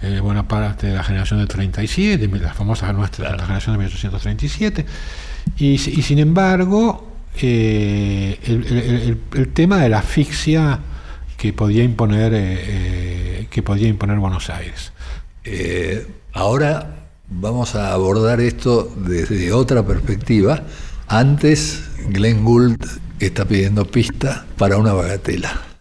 eh, 0.01 0.19
buena 0.19 0.47
parte 0.47 0.87
de 0.87 0.95
la 0.95 1.03
generación 1.03 1.39
del 1.39 1.47
37, 1.47 2.27
la 2.39 2.53
famosa 2.53 2.91
nuestra, 2.93 3.35
la 3.35 3.43
generación 3.43 3.73
de 3.73 3.77
1837, 3.79 4.85
y, 5.57 5.77
sin 5.77 6.19
embargo, 6.19 7.11
eh, 7.39 8.39
el, 8.45 9.47
tema 9.49 9.77
de 9.77 9.89
la 9.89 9.99
asfixia 9.99 10.79
que 11.37 11.53
podía 11.53 11.83
imponer, 11.83 12.31
eh, 12.35 13.47
que 13.49 13.61
podía 13.61 13.87
imponer 13.87 14.17
Buenos 14.17 14.49
Aires. 14.49 14.91
ahora 16.33 16.94
vamos 17.29 17.75
a 17.75 17.93
abordar 17.93 18.39
esto 18.39 18.91
desde 18.95 19.51
otra 19.53 19.85
perspectiva. 19.85 20.63
Antes, 21.07 21.83
Glenn 22.09 22.43
Gould 22.43 22.83
está 23.19 23.45
pidiendo 23.45 23.85
pista 23.85 24.45
para 24.57 24.77
una 24.77 24.93
bagatela. 24.93 25.74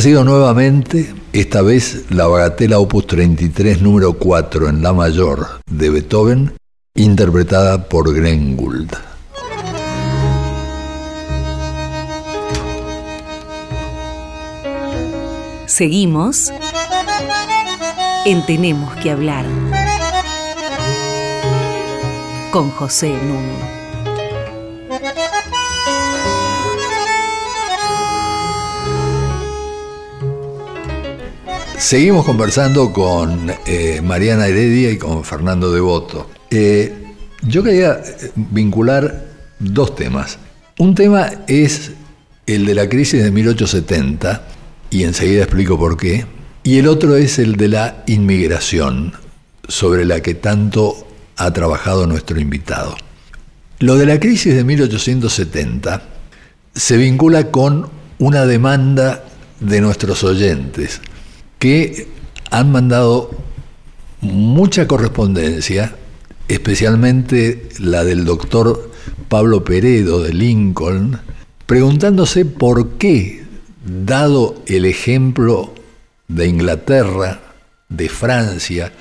Ha 0.00 0.02
sido 0.02 0.24
nuevamente, 0.24 1.14
esta 1.34 1.60
vez 1.60 2.06
la 2.08 2.26
bagatela 2.26 2.78
opus 2.78 3.06
33 3.06 3.82
número 3.82 4.14
4 4.14 4.70
en 4.70 4.82
la 4.82 4.94
mayor 4.94 5.60
de 5.70 5.90
Beethoven, 5.90 6.54
interpretada 6.94 7.86
por 7.86 8.10
Glenn. 8.14 8.56
Seguimos 15.66 16.50
en 18.24 18.46
Tenemos 18.46 18.96
que 19.02 19.10
hablar. 19.10 19.44
con 22.50 22.70
José 22.70 23.10
Nun. 23.10 23.79
Seguimos 31.80 32.26
conversando 32.26 32.92
con 32.92 33.50
eh, 33.66 34.02
Mariana 34.04 34.46
Heredia 34.46 34.90
y 34.90 34.98
con 34.98 35.24
Fernando 35.24 35.72
Devoto. 35.72 36.28
Eh, 36.50 37.14
yo 37.40 37.62
quería 37.62 37.92
eh, 37.94 38.30
vincular 38.36 39.24
dos 39.58 39.94
temas. 39.96 40.38
Un 40.78 40.94
tema 40.94 41.30
es 41.46 41.92
el 42.46 42.66
de 42.66 42.74
la 42.74 42.86
crisis 42.86 43.24
de 43.24 43.30
1870, 43.30 44.46
y 44.90 45.04
enseguida 45.04 45.44
explico 45.44 45.78
por 45.78 45.96
qué, 45.96 46.26
y 46.62 46.76
el 46.76 46.86
otro 46.86 47.16
es 47.16 47.38
el 47.38 47.56
de 47.56 47.68
la 47.68 48.04
inmigración, 48.06 49.14
sobre 49.66 50.04
la 50.04 50.20
que 50.20 50.34
tanto 50.34 51.08
ha 51.38 51.50
trabajado 51.50 52.06
nuestro 52.06 52.38
invitado. 52.38 52.94
Lo 53.78 53.96
de 53.96 54.04
la 54.04 54.20
crisis 54.20 54.54
de 54.54 54.64
1870 54.64 56.02
se 56.74 56.96
vincula 56.98 57.50
con 57.50 57.88
una 58.18 58.44
demanda 58.44 59.24
de 59.60 59.80
nuestros 59.80 60.22
oyentes 60.24 61.00
que 61.60 62.08
han 62.50 62.72
mandado 62.72 63.30
mucha 64.22 64.88
correspondencia, 64.88 65.94
especialmente 66.48 67.68
la 67.78 68.02
del 68.02 68.24
doctor 68.24 68.90
Pablo 69.28 69.62
Peredo 69.62 70.22
de 70.22 70.32
Lincoln, 70.32 71.20
preguntándose 71.66 72.44
por 72.46 72.92
qué, 72.92 73.44
dado 73.84 74.60
el 74.66 74.86
ejemplo 74.86 75.72
de 76.28 76.48
Inglaterra, 76.48 77.40
de 77.90 78.08
Francia, 78.08 78.92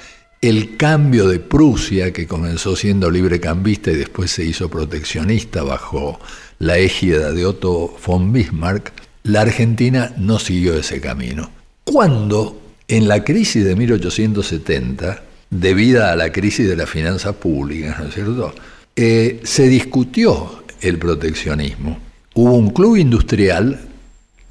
el 0.41 0.75
cambio 0.75 1.29
de 1.29 1.39
Prusia, 1.39 2.11
que 2.11 2.27
comenzó 2.27 2.75
siendo 2.75 3.09
librecambista 3.09 3.89
y 3.91 3.95
después 3.95 4.31
se 4.31 4.43
hizo 4.43 4.69
proteccionista 4.69 5.63
bajo 5.63 6.19
la 6.59 6.77
égida 6.77 7.31
de 7.31 7.45
Otto 7.45 7.97
von 8.05 8.33
Bismarck, 8.33 8.91
la 9.23 9.41
Argentina 9.41 10.13
no 10.17 10.39
siguió 10.39 10.77
ese 10.77 10.99
camino. 10.99 11.58
Cuando 11.91 12.62
en 12.88 13.08
la 13.08 13.23
crisis 13.23 13.65
de 13.65 13.75
1870, 13.75 15.23
debida 15.49 16.12
a 16.12 16.15
la 16.15 16.32
crisis 16.32 16.67
de 16.67 16.75
la 16.75 16.86
finanza 16.86 17.34
pública, 17.34 17.97
¿no 17.99 18.10
es 18.10 18.13
cierto?, 18.13 18.54
eh, 18.95 19.39
se 19.43 19.67
discutió 19.67 20.63
el 20.82 20.99
proteccionismo. 20.99 21.97
Hubo 22.36 22.54
un 22.54 22.69
club 22.69 22.97
industrial 22.97 23.80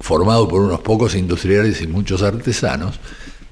formado 0.01 0.49
por 0.49 0.61
unos 0.61 0.81
pocos 0.81 1.15
industriales 1.15 1.81
y 1.81 1.87
muchos 1.87 2.23
artesanos, 2.23 2.99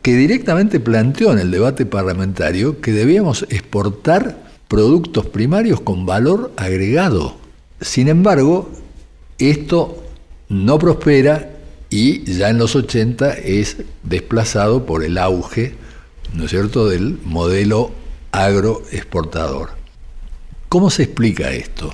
que 0.02 0.16
directamente 0.16 0.82
planteó 0.82 1.32
en 1.32 1.40
el 1.40 1.50
debate 1.50 1.86
parlamentario 1.86 2.82
que 2.82 2.92
debíamos 2.92 3.46
exportar 3.50 4.38
productos 4.68 5.28
primarios 5.28 5.80
con 5.80 6.06
valor 6.06 6.52
agregado. 6.58 7.38
Sin 7.80 8.10
embargo, 8.10 8.70
esto 9.38 10.04
no 10.50 10.78
prospera 10.78 11.57
y 11.90 12.24
ya 12.32 12.50
en 12.50 12.58
los 12.58 12.76
80 12.76 13.34
es 13.34 13.78
desplazado 14.04 14.86
por 14.86 15.04
el 15.04 15.18
auge, 15.18 15.76
¿no 16.34 16.46
es 16.46 16.52
cierto?, 16.52 16.88
del 16.88 17.20
modelo 17.24 17.92
agroexportador. 18.32 19.72
¿Cómo 20.70 20.90
se 20.90 21.04
explica 21.04 21.52
esto? 21.52 21.94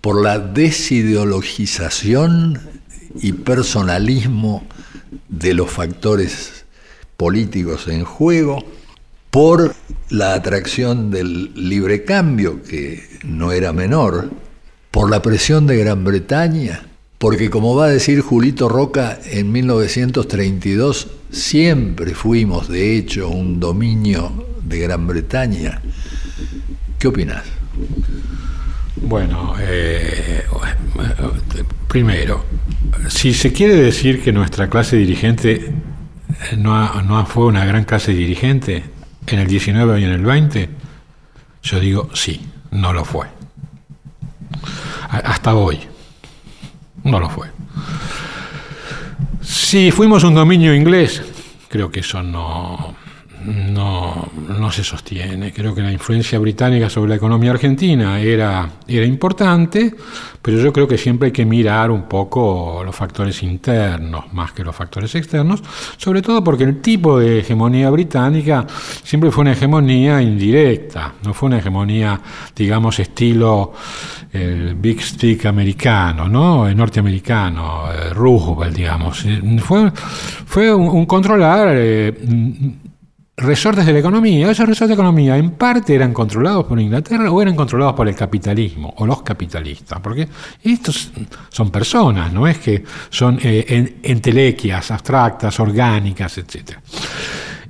Por 0.00 0.22
la 0.22 0.38
desideologización 0.38 2.58
y 3.20 3.32
personalismo 3.32 4.64
de 5.28 5.52
los 5.54 5.68
factores 5.70 6.64
políticos 7.16 7.88
en 7.88 8.04
juego, 8.04 8.62
por 9.30 9.74
la 10.08 10.34
atracción 10.34 11.10
del 11.10 11.52
libre 11.54 12.04
cambio, 12.04 12.62
que 12.62 13.02
no 13.24 13.50
era 13.52 13.72
menor, 13.72 14.30
por 14.90 15.10
la 15.10 15.22
presión 15.22 15.66
de 15.66 15.78
Gran 15.78 16.04
Bretaña, 16.04 16.89
porque 17.20 17.50
como 17.50 17.76
va 17.76 17.84
a 17.84 17.88
decir 17.90 18.22
Julito 18.22 18.66
Roca 18.66 19.18
en 19.26 19.52
1932, 19.52 21.08
siempre 21.30 22.14
fuimos 22.14 22.66
de 22.66 22.96
hecho 22.96 23.28
un 23.28 23.60
dominio 23.60 24.46
de 24.62 24.78
Gran 24.78 25.06
Bretaña. 25.06 25.82
¿Qué 26.98 27.08
opinas? 27.08 27.44
Bueno, 28.96 29.54
eh, 29.60 30.44
primero, 31.88 32.42
si 33.10 33.34
se 33.34 33.52
quiere 33.52 33.76
decir 33.76 34.22
que 34.22 34.32
nuestra 34.32 34.70
clase 34.70 34.96
dirigente 34.96 35.74
no, 36.56 37.02
no 37.02 37.26
fue 37.26 37.44
una 37.44 37.66
gran 37.66 37.84
clase 37.84 38.14
dirigente 38.14 38.82
en 39.26 39.40
el 39.40 39.46
19 39.46 40.00
y 40.00 40.04
en 40.04 40.10
el 40.12 40.24
20, 40.24 40.70
yo 41.64 41.80
digo 41.80 42.08
sí, 42.14 42.40
no 42.70 42.94
lo 42.94 43.04
fue. 43.04 43.26
Hasta 45.10 45.54
hoy. 45.54 45.89
No 47.04 47.20
lo 47.20 47.28
fue. 47.30 47.48
Si 49.42 49.90
fuimos 49.90 50.24
un 50.24 50.34
dominio 50.34 50.74
inglés, 50.74 51.22
creo 51.68 51.90
que 51.90 52.00
eso 52.00 52.22
no, 52.22 52.94
no, 53.44 54.28
no, 54.48 54.70
se 54.70 54.84
sostiene. 54.84 55.52
Creo 55.52 55.74
que 55.74 55.82
la 55.82 55.92
influencia 55.92 56.38
británica 56.38 56.90
sobre 56.90 57.10
la 57.10 57.16
economía 57.16 57.50
argentina 57.50 58.20
era, 58.20 58.68
era 58.86 59.06
importante, 59.06 59.94
pero 60.42 60.58
yo 60.58 60.72
creo 60.72 60.86
que 60.86 60.98
siempre 60.98 61.26
hay 61.26 61.32
que 61.32 61.44
mirar 61.44 61.90
un 61.90 62.02
poco 62.02 62.82
los 62.84 62.94
factores 62.94 63.42
internos 63.42 64.32
más 64.32 64.52
que 64.52 64.64
los 64.64 64.74
factores 64.74 65.14
externos, 65.14 65.62
sobre 65.96 66.22
todo 66.22 66.42
porque 66.42 66.64
el 66.64 66.80
tipo 66.80 67.18
de 67.18 67.40
hegemonía 67.40 67.90
británica 67.90 68.66
siempre 69.02 69.30
fue 69.30 69.42
una 69.42 69.52
hegemonía 69.52 70.20
indirecta, 70.20 71.14
no 71.24 71.34
fue 71.34 71.48
una 71.48 71.58
hegemonía, 71.58 72.20
digamos, 72.54 72.98
estilo 72.98 73.72
el 74.32 74.76
Big 74.76 75.02
Stick 75.02 75.46
americano, 75.46 76.28
¿no? 76.28 76.68
el 76.68 76.76
norteamericano, 76.76 77.84
Roosevelt, 78.12 78.76
digamos. 78.76 79.26
Fue, 79.64 79.90
fue 80.46 80.74
un, 80.74 81.06
controlar... 81.06 81.68
Eh, 81.72 82.14
resortes 83.40 83.86
de 83.86 83.92
la 83.92 83.98
economía. 83.98 84.50
Esos 84.50 84.68
resortes 84.68 84.88
de 84.88 84.94
economía 84.94 85.36
en 85.36 85.52
parte 85.52 85.94
eran 85.94 86.12
controlados 86.12 86.66
por 86.66 86.78
Inglaterra 86.78 87.30
o 87.30 87.42
eran 87.42 87.56
controlados 87.56 87.94
por 87.94 88.08
el 88.08 88.14
capitalismo 88.14 88.94
o 88.98 89.06
los 89.06 89.22
capitalistas, 89.22 90.00
porque 90.00 90.28
estos 90.62 91.10
son 91.48 91.70
personas, 91.70 92.32
no 92.32 92.46
es 92.46 92.58
que 92.58 92.84
son 93.08 93.38
eh, 93.42 93.98
entelequias 94.02 94.90
abstractas, 94.90 95.58
orgánicas, 95.60 96.38
etc. 96.38 96.78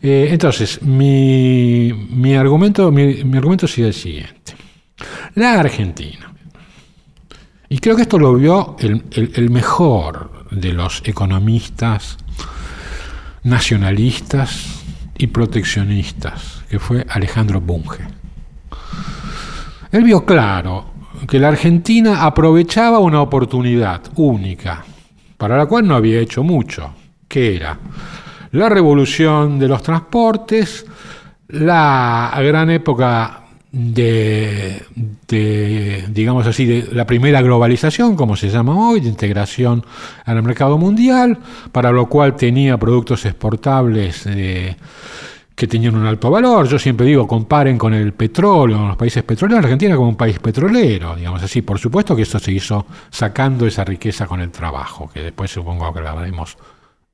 Eh, 0.03 0.29
entonces, 0.31 0.83
mi, 0.83 2.35
argumento, 2.37 2.91
mi, 2.91 3.37
argumento 3.37 3.67
sigue 3.67 3.89
el 3.89 3.95
siguiente. 3.95 4.55
La 5.35 5.59
Argentina, 5.59 6.33
y 7.69 7.79
creo 7.79 7.97
que 7.97 8.03
esto 8.03 8.19
lo 8.19 8.35
vio 8.35 8.77
el 8.81 9.51
mejor 9.51 10.47
de 10.51 10.73
los 10.73 11.03
economistas 11.07 12.19
nacionalistas, 13.43 14.80
y 15.23 15.27
proteccionistas, 15.27 16.65
que 16.71 16.79
fue 16.79 17.07
Alejandro 17.07 17.61
Bunge. 17.61 18.05
Él 19.93 20.03
vio 20.03 20.25
claro 20.25 20.87
que 21.29 21.39
la 21.39 21.49
Argentina 21.49 22.25
aprovechaba 22.25 23.01
una 23.01 23.21
oportunidad 23.21 24.01
única, 24.17 24.83
para 25.37 25.59
la 25.59 25.67
cual 25.67 25.87
no 25.87 25.95
había 25.95 26.21
hecho 26.21 26.43
mucho, 26.43 26.95
que 27.29 27.55
era 27.57 27.79
la 28.53 28.71
revolución 28.71 29.59
de 29.59 29.69
los 29.69 29.83
transportes, 29.83 30.87
la 31.49 32.33
gran 32.39 32.71
época 32.71 33.40
de, 33.73 34.83
digamos 36.09 36.47
así, 36.47 36.67
de 36.67 36.89
la 36.93 37.07
primera 37.07 37.41
globalización, 37.41 38.17
como 38.17 38.37
se 38.37 38.49
llama 38.49 38.89
hoy, 38.89 39.01
de 39.01 39.09
integración 39.09 39.85
al 40.25 40.43
mercado 40.43 40.77
mundial, 40.77 41.39
para 41.71 41.93
lo 41.93 42.07
cual 42.07 42.35
tenía 42.37 42.77
productos 42.79 43.25
exportables 43.27 44.27
eh, 44.27 44.77
que 45.55 45.67
tenían 45.69 45.95
un 45.95 46.07
alto 46.07 46.31
valor. 46.31 46.67
Yo 46.67 46.79
siempre 46.79 47.07
digo, 47.07 47.29
comparen 47.29 47.79
con 47.79 47.95
el 47.95 48.13
petróleo, 48.13 48.79
con 48.79 48.89
los 48.89 48.97
países 48.97 49.23
petroleros, 49.23 49.65
Argentina 49.65 49.95
como 49.95 50.09
un 50.09 50.17
país 50.17 50.39
petrolero, 50.41 51.15
digamos 51.15 51.43
así. 51.43 51.63
Por 51.63 51.79
supuesto 51.79 52.17
que 52.17 52.23
esto 52.23 52.39
se 52.41 52.51
hizo 52.51 52.87
sacando 53.11 53.67
esa 53.67 53.85
riqueza 53.85 54.27
con 54.27 54.41
el 54.41 54.51
trabajo, 54.51 55.09
que 55.13 55.23
después 55.23 55.51
supongo 55.51 55.93
que 55.93 56.01
hablaremos 56.01 56.57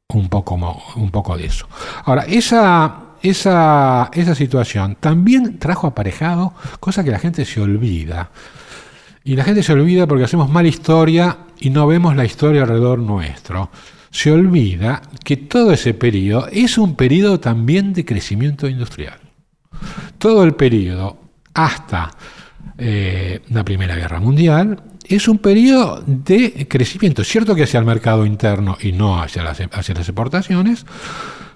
un 0.09 0.29
poco, 0.29 0.55
un 0.97 1.11
poco 1.11 1.37
de 1.37 1.47
eso. 1.47 1.67
Ahora, 2.05 2.25
esa 2.27 3.06
esa, 3.23 4.11
esa 4.13 4.35
situación 4.35 4.97
también 5.01 5.59
trajo 5.59 5.87
aparejado 5.87 6.55
cosa 6.81 7.05
que 7.05 7.11
la 7.11 7.19
gente 7.19 7.45
se 7.45 7.61
olvida. 7.61 8.31
Y 9.25 9.35
la 9.35 9.45
gente 9.45 9.63
se 9.63 9.73
olvida 9.73 10.07
porque 10.07 10.25
hacemos 10.25 10.49
mala 10.49 10.69
historia 10.69 11.39
y 11.59 11.71
no 11.71 11.87
vemos 11.87 12.15
la 12.15 12.25
historia 12.25 12.63
alrededor 12.63 13.01
nuestro. 13.01 13.71
Se 14.11 14.31
olvida 14.31 15.03
que 15.25 15.37
todo 15.37 15.73
ese 15.73 15.95
periodo 15.95 16.47
es 16.53 16.79
un 16.79 16.95
periodo 16.95 17.41
también 17.41 17.93
de 17.93 18.05
crecimiento 18.05 18.69
industrial. 18.69 19.19
Todo 20.19 20.45
el 20.45 20.55
periodo 20.55 21.19
hasta 21.55 22.11
eh, 22.79 23.41
la 23.51 23.65
Primera 23.65 23.97
Guerra 23.97 24.21
Mundial 24.21 24.81
es 25.09 25.29
un 25.29 25.39
periodo 25.39 26.03
de 26.07 26.67
crecimiento. 26.69 27.25
Cierto 27.25 27.55
que 27.55 27.65
hacia 27.65 27.81
el 27.81 27.87
mercado 27.87 28.27
interno 28.27 28.77
y 28.81 28.93
no 28.93 29.21
hacia 29.21 29.43
las 29.43 29.61
exportaciones, 29.61 30.87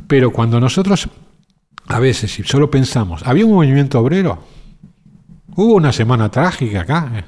pero 0.07 0.33
cuando 0.33 0.61
nosotros 0.61 1.09
a 1.91 1.99
veces, 1.99 2.31
si 2.33 2.45
solo 2.45 2.71
pensamos, 2.71 3.23
¿había 3.27 3.45
un 3.45 3.53
movimiento 3.53 3.99
obrero? 3.99 4.45
Hubo 5.57 5.75
una 5.75 5.93
semana 5.93 6.31
trágica 6.31 6.83
acá. 6.83 7.11
eh. 7.17 7.25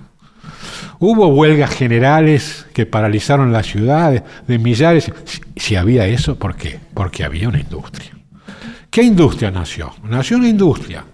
Hubo 1.01 1.27
huelgas 1.27 1.71
generales 1.71 2.65
que 2.73 2.87
paralizaron 2.87 3.53
las 3.53 3.67
ciudades 3.67 4.23
de 4.47 4.59
millares. 4.61 5.11
Si, 5.57 5.75
había 5.75 6.07
eso, 6.07 6.37
¿por 6.37 6.55
qué? 6.55 6.79
Porque 6.95 7.25
había 7.25 7.49
una 7.49 7.59
industria. 7.59 8.13
¿Qué 8.89 9.03
industria 9.03 9.51
nació? 9.51 9.93
Nació 10.05 10.37
una 10.37 10.49
industria. 10.49 11.05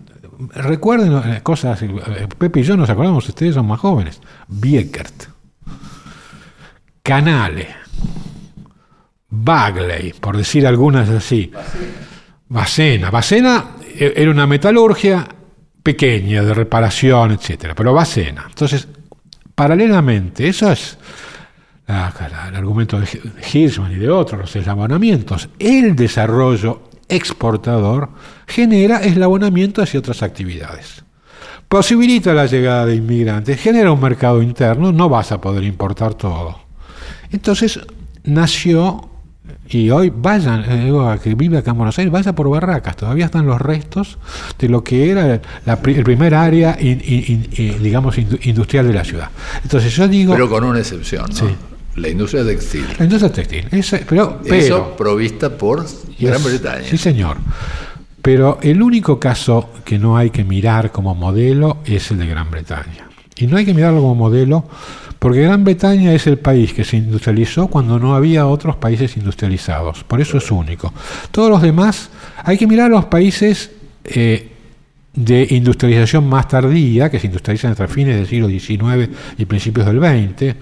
Recuerden 0.55 1.17
eh, 1.33 1.41
cosas, 1.43 1.81
eh, 1.81 2.29
Pepe 2.37 2.61
y 2.61 2.65
yo 2.65 2.77
nos 2.77 2.91
acordamos, 2.91 3.27
ustedes 3.27 3.55
son 3.55 3.67
más 3.67 3.81
jóvenes. 3.81 4.21
Biekert, 4.47 5.25
Canale, 7.03 7.69
Bagley, 9.31 10.13
por 10.21 10.37
decir 10.37 10.67
algunas 10.67 11.09
así. 11.09 11.51
Bacena. 12.49 13.11
Bacena 13.11 13.77
eh, 13.99 14.13
era 14.17 14.31
una 14.31 14.47
metalurgia 14.47 15.27
pequeña, 15.83 16.43
de 16.43 16.55
reparación, 16.55 17.33
etcétera, 17.33 17.75
pero 17.75 17.93
Bacena. 17.93 18.47
Entonces, 18.49 18.89
paralelamente, 19.55 20.49
eso 20.49 20.71
es 20.71 20.99
el 21.87 22.57
argumento 22.57 23.01
de 23.01 23.09
Hirschman 23.53 23.93
y 23.93 23.97
de 23.97 24.11
otros, 24.11 24.41
los 24.41 24.57
eslabonamientos. 24.57 25.49
El 25.59 25.97
desarrollo 25.97 26.83
exportador 27.09 28.11
genera 28.47 29.01
eslabonamiento 29.03 29.83
hacia 29.83 30.01
otras 30.01 30.23
actividades. 30.23 31.03
Posibilita 31.69 32.33
la 32.35 32.47
llegada 32.47 32.87
de 32.87 32.97
inmigrantes, 32.97 33.61
genera 33.61 33.93
un 33.93 34.01
mercado 34.01 34.43
interno, 34.43 34.93
no 34.93 35.09
vas 35.09 35.33
a 35.33 35.41
poder 35.41 35.65
importar 35.65 36.15
todo. 36.15 36.61
Entonces 37.31 37.81
nació, 38.25 39.09
y 39.71 39.91
hoy 39.91 40.11
vayan, 40.15 40.65
eh, 40.71 40.85
digo, 40.85 41.09
a 41.09 41.19
que 41.19 41.35
vive 41.35 41.59
acá 41.59 41.73
en 41.73 41.77
Buenos 41.79 41.99
Aires, 41.99 42.11
vaya 42.13 42.35
por 42.35 42.49
Barracas, 42.49 42.97
todavía 42.97 43.27
están 43.27 43.47
los 43.47 43.61
restos 43.61 44.19
de 44.59 44.69
lo 44.69 44.83
que 44.83 45.11
era 45.11 45.41
la, 45.67 45.77
pri- 45.83 45.97
el 45.97 46.05
primer 46.05 46.35
área, 46.35 46.77
in- 46.81 47.03
in- 47.05 47.25
in- 47.29 47.49
eh, 47.57 47.79
digamos, 47.83 48.17
indu- 48.19 48.39
industrial 48.47 48.87
de 48.89 48.95
la 48.95 49.05
ciudad. 49.05 49.29
Entonces 49.63 49.95
yo 49.95 50.09
digo, 50.09 50.33
Pero 50.33 50.49
con 50.49 50.65
una 50.65 50.79
excepción, 50.79 51.27
¿no? 51.29 51.35
Sí. 51.35 51.47
La 51.97 52.09
industria 52.09 52.45
textil. 52.47 52.87
la 52.99 53.05
industria 53.05 53.33
textil, 53.33 53.67
esa- 53.73 54.01
pero, 54.09 54.41
pero 54.43 54.55
Eso 54.55 54.97
provista 54.97 55.51
por 55.57 55.85
Gran 56.19 56.35
es- 56.37 56.45
Bretaña. 56.45 56.85
Sí, 56.89 56.97
señor. 56.97 57.37
Pero 58.23 58.59
el 58.63 58.83
único 58.83 59.19
caso 59.21 59.71
que 59.85 59.99
no 59.99 60.17
hay 60.17 60.31
que 60.31 60.45
mirar 60.45 60.91
como 60.93 61.15
modelo 61.15 61.79
es 61.85 62.11
el 62.11 62.19
de 62.19 62.27
Gran 62.27 62.51
Bretaña. 62.51 63.09
Y 63.37 63.47
no 63.47 63.57
hay 63.57 63.65
que 63.65 63.73
mirarlo 63.75 64.01
como 64.01 64.15
modelo 64.17 64.65
porque 65.19 65.43
Gran 65.43 65.65
Bretaña 65.65 66.13
es 66.13 66.27
el 66.27 66.39
país 66.39 66.73
que 66.73 66.85
se 66.85 66.97
industrializó 66.97 67.67
cuando 67.69 67.99
no 67.99 68.15
había 68.15 68.47
otros 68.47 68.77
países 68.77 69.17
industrializados. 69.17 70.05
Por 70.05 70.21
eso 70.21 70.39
es 70.39 70.51
único. 70.51 70.93
Todos 71.31 71.51
los 71.51 71.63
demás, 71.63 72.11
hay 72.45 72.57
que 72.57 72.67
mirar 72.67 72.91
los 72.91 73.07
países 73.07 73.71
eh, 74.05 74.53
de 75.15 75.49
industrialización 75.51 76.29
más 76.29 76.47
tardía, 76.47 77.11
que 77.11 77.19
se 77.19 77.27
industrializan 77.27 77.71
entre 77.71 77.89
fines 77.89 78.15
del 78.15 78.29
siglo 78.29 78.49
XIX 78.49 79.09
y 79.37 79.45
principios 79.47 79.87
del 79.87 79.99
XX. 79.99 80.55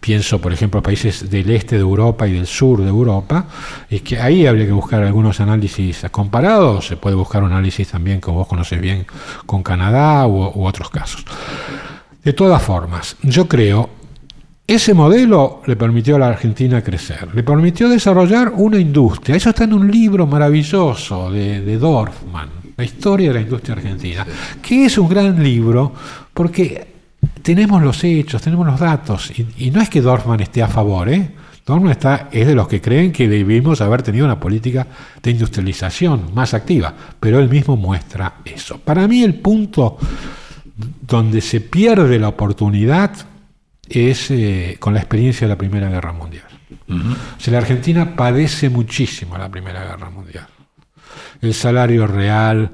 Pienso, 0.00 0.40
por 0.40 0.52
ejemplo, 0.52 0.82
países 0.82 1.30
del 1.30 1.48
este 1.50 1.76
de 1.76 1.82
Europa 1.82 2.26
y 2.26 2.32
del 2.32 2.48
sur 2.48 2.82
de 2.82 2.88
Europa, 2.88 3.46
y 3.88 4.00
que 4.00 4.18
ahí 4.18 4.46
habría 4.46 4.66
que 4.66 4.72
buscar 4.72 5.04
algunos 5.04 5.38
análisis 5.40 6.04
comparados. 6.10 6.88
Se 6.88 6.96
puede 6.96 7.14
buscar 7.14 7.44
un 7.44 7.52
análisis 7.52 7.86
también, 7.86 8.20
como 8.20 8.38
vos 8.38 8.48
conoces 8.48 8.80
bien, 8.80 9.06
con 9.46 9.62
Canadá 9.62 10.26
u, 10.26 10.50
u 10.52 10.66
otros 10.66 10.90
casos. 10.90 11.24
De 12.24 12.32
todas 12.32 12.62
formas, 12.62 13.16
yo 13.22 13.48
creo, 13.48 13.90
ese 14.66 14.94
modelo 14.94 15.60
le 15.66 15.74
permitió 15.74 16.16
a 16.16 16.20
la 16.20 16.28
Argentina 16.28 16.82
crecer, 16.82 17.34
le 17.34 17.42
permitió 17.42 17.88
desarrollar 17.88 18.52
una 18.54 18.78
industria. 18.78 19.34
Eso 19.34 19.50
está 19.50 19.64
en 19.64 19.74
un 19.74 19.90
libro 19.90 20.26
maravilloso 20.26 21.30
de, 21.32 21.60
de 21.62 21.78
Dorfman, 21.78 22.48
La 22.76 22.84
historia 22.84 23.28
de 23.28 23.34
la 23.34 23.40
industria 23.40 23.74
argentina, 23.74 24.24
que 24.62 24.86
es 24.86 24.96
un 24.98 25.08
gran 25.08 25.42
libro 25.42 25.92
porque 26.32 26.92
tenemos 27.42 27.82
los 27.82 28.02
hechos, 28.04 28.40
tenemos 28.40 28.66
los 28.66 28.78
datos, 28.78 29.32
y, 29.36 29.66
y 29.66 29.70
no 29.70 29.80
es 29.80 29.90
que 29.90 30.00
Dorfman 30.00 30.40
esté 30.40 30.62
a 30.62 30.68
favor, 30.68 31.08
¿eh? 31.08 31.30
Dorfman 31.66 31.92
está, 31.92 32.28
es 32.32 32.46
de 32.46 32.54
los 32.54 32.66
que 32.66 32.80
creen 32.80 33.12
que 33.12 33.28
debimos 33.28 33.80
haber 33.80 34.02
tenido 34.02 34.24
una 34.24 34.38
política 34.38 34.86
de 35.22 35.30
industrialización 35.30 36.34
más 36.34 36.54
activa, 36.54 36.92
pero 37.20 37.38
él 37.38 37.48
mismo 37.48 37.76
muestra 37.76 38.34
eso. 38.44 38.78
Para 38.78 39.06
mí 39.06 39.22
el 39.22 39.34
punto 39.34 39.96
donde 41.00 41.40
se 41.40 41.60
pierde 41.60 42.18
la 42.18 42.28
oportunidad 42.28 43.12
es 43.88 44.30
eh, 44.30 44.76
con 44.78 44.94
la 44.94 45.00
experiencia 45.00 45.46
de 45.46 45.52
la 45.54 45.58
Primera 45.58 45.88
Guerra 45.90 46.12
Mundial. 46.12 46.44
O 46.88 47.40
sea, 47.40 47.52
la 47.52 47.58
Argentina 47.58 48.14
padece 48.16 48.68
muchísimo 48.68 49.36
la 49.38 49.48
Primera 49.50 49.84
Guerra 49.84 50.10
Mundial. 50.10 50.46
El 51.40 51.54
salario 51.54 52.06
real 52.06 52.70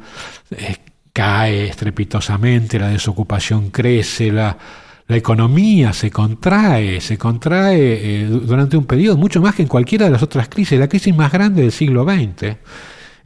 eh, 0.50 0.76
cae 1.12 1.68
estrepitosamente, 1.68 2.78
la 2.78 2.88
desocupación 2.88 3.70
crece, 3.70 4.30
la, 4.32 4.56
la 5.06 5.16
economía 5.16 5.92
se 5.92 6.10
contrae, 6.10 7.00
se 7.00 7.16
contrae 7.16 7.76
eh, 8.22 8.26
du- 8.26 8.40
durante 8.40 8.76
un 8.76 8.84
periodo 8.86 9.16
mucho 9.16 9.40
más 9.40 9.54
que 9.54 9.62
en 9.62 9.68
cualquiera 9.68 10.04
de 10.06 10.10
las 10.12 10.22
otras 10.22 10.48
crisis, 10.48 10.78
la 10.78 10.88
crisis 10.88 11.14
más 11.16 11.32
grande 11.32 11.62
del 11.62 11.72
siglo 11.72 12.04
XX. 12.04 12.56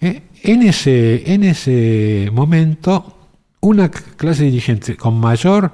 En, 0.00 0.62
ese, 0.62 1.32
en 1.32 1.44
ese 1.44 2.28
momento, 2.32 3.21
una 3.62 3.90
clase 3.90 4.44
dirigente 4.44 4.96
con 4.96 5.18
mayor 5.18 5.72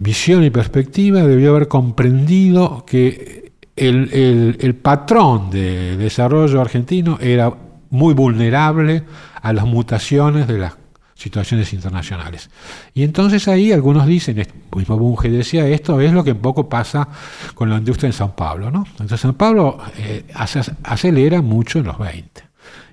visión 0.00 0.44
y 0.44 0.50
perspectiva 0.50 1.22
debió 1.22 1.50
haber 1.50 1.68
comprendido 1.68 2.84
que 2.86 3.52
el, 3.76 4.12
el- 4.12 4.56
el 4.60 4.74
patrón 4.74 5.50
de 5.50 5.96
desarrollo 5.96 6.60
argentino 6.60 7.18
era 7.20 7.52
muy 7.90 8.14
vulnerable 8.14 9.04
a 9.42 9.52
las 9.52 9.64
mutaciones 9.66 10.46
de 10.46 10.58
las 10.58 10.74
situaciones 11.14 11.72
internacionales. 11.72 12.48
Y 12.94 13.02
entonces 13.02 13.48
ahí 13.48 13.72
algunos 13.72 14.06
dicen, 14.06 14.38
est- 14.38 14.52
mismo 14.76 14.96
Bunge 14.96 15.30
decía, 15.30 15.66
esto 15.66 16.00
es 16.00 16.12
lo 16.12 16.22
que 16.22 16.30
un 16.32 16.38
poco 16.38 16.68
pasa 16.68 17.08
con 17.54 17.68
la 17.70 17.78
industria 17.78 18.06
en 18.08 18.12
San 18.12 18.36
Pablo. 18.36 18.70
¿no? 18.70 18.84
Entonces 18.88 19.18
San 19.20 19.34
Pablo 19.34 19.78
eh, 19.96 20.24
ace- 20.34 20.72
acelera 20.84 21.42
mucho 21.42 21.80
en 21.80 21.86
los 21.86 21.98
20. 21.98 22.42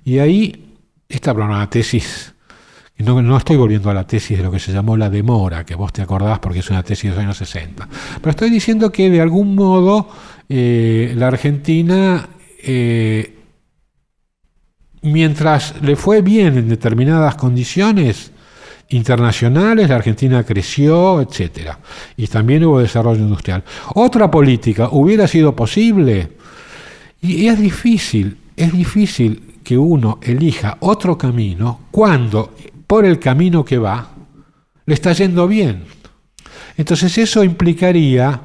Y 0.04 0.18
ahí, 0.18 0.74
esta 1.08 1.32
una 1.32 1.70
tesis 1.70 2.34
no, 2.98 3.20
no 3.20 3.36
estoy 3.36 3.56
volviendo 3.56 3.90
a 3.90 3.94
la 3.94 4.06
tesis 4.06 4.38
de 4.38 4.44
lo 4.44 4.50
que 4.50 4.58
se 4.58 4.72
llamó 4.72 4.96
la 4.96 5.10
demora, 5.10 5.64
que 5.64 5.74
vos 5.74 5.92
te 5.92 6.02
acordás 6.02 6.38
porque 6.38 6.60
es 6.60 6.70
una 6.70 6.82
tesis 6.82 7.10
de 7.10 7.16
los 7.16 7.18
años 7.18 7.36
60. 7.36 7.88
Pero 8.20 8.30
estoy 8.30 8.50
diciendo 8.50 8.90
que 8.90 9.10
de 9.10 9.20
algún 9.20 9.54
modo 9.54 10.08
eh, 10.48 11.12
la 11.16 11.26
Argentina, 11.28 12.26
eh, 12.62 13.36
mientras 15.02 15.80
le 15.82 15.94
fue 15.96 16.22
bien 16.22 16.56
en 16.56 16.68
determinadas 16.68 17.34
condiciones 17.34 18.32
internacionales, 18.88 19.88
la 19.90 19.96
Argentina 19.96 20.44
creció, 20.44 21.20
etcétera, 21.20 21.78
y 22.16 22.26
también 22.28 22.64
hubo 22.64 22.80
desarrollo 22.80 23.20
industrial. 23.20 23.62
Otra 23.94 24.30
política 24.30 24.88
hubiera 24.90 25.26
sido 25.26 25.54
posible, 25.54 26.30
y 27.20 27.46
es 27.48 27.58
difícil, 27.58 28.38
es 28.56 28.72
difícil 28.72 29.54
que 29.62 29.76
uno 29.76 30.18
elija 30.22 30.78
otro 30.80 31.18
camino 31.18 31.80
cuando 31.90 32.54
por 32.86 33.04
el 33.04 33.18
camino 33.18 33.64
que 33.64 33.78
va 33.78 34.08
le 34.86 34.94
está 34.94 35.12
yendo 35.12 35.48
bien. 35.48 35.84
Entonces 36.76 37.18
eso 37.18 37.42
implicaría, 37.42 38.40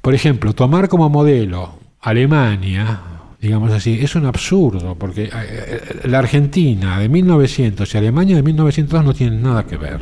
por 0.00 0.14
ejemplo, 0.14 0.54
tomar 0.54 0.88
como 0.88 1.08
modelo 1.08 1.78
Alemania, 2.00 3.00
digamos 3.40 3.72
así, 3.72 3.98
es 4.00 4.14
un 4.14 4.26
absurdo, 4.26 4.94
porque 4.94 5.24
eh, 5.24 5.30
eh, 5.34 6.00
la 6.04 6.20
Argentina 6.20 6.98
de 6.98 7.08
1900 7.08 7.94
y 7.94 7.98
Alemania 7.98 8.36
de 8.36 8.42
1902 8.42 9.04
no 9.04 9.14
tienen 9.14 9.42
nada 9.42 9.64
que 9.64 9.76
ver. 9.76 10.00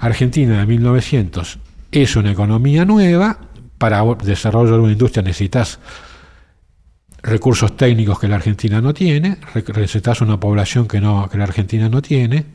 Argentina 0.00 0.60
de 0.60 0.66
1900 0.66 1.58
es 1.90 2.16
una 2.16 2.30
economía 2.30 2.84
nueva, 2.84 3.38
para 3.78 4.02
desarrollo 4.24 4.72
de 4.72 4.78
una 4.78 4.92
industria 4.92 5.22
necesitas 5.22 5.78
recursos 7.26 7.76
técnicos 7.76 8.18
que 8.18 8.28
la 8.28 8.36
Argentina 8.36 8.80
no 8.80 8.94
tiene, 8.94 9.38
necesitas 9.54 10.20
una 10.20 10.38
población 10.38 10.86
que, 10.86 11.00
no, 11.00 11.28
que 11.28 11.36
la 11.36 11.44
Argentina 11.44 11.88
no 11.88 12.00
tiene, 12.00 12.46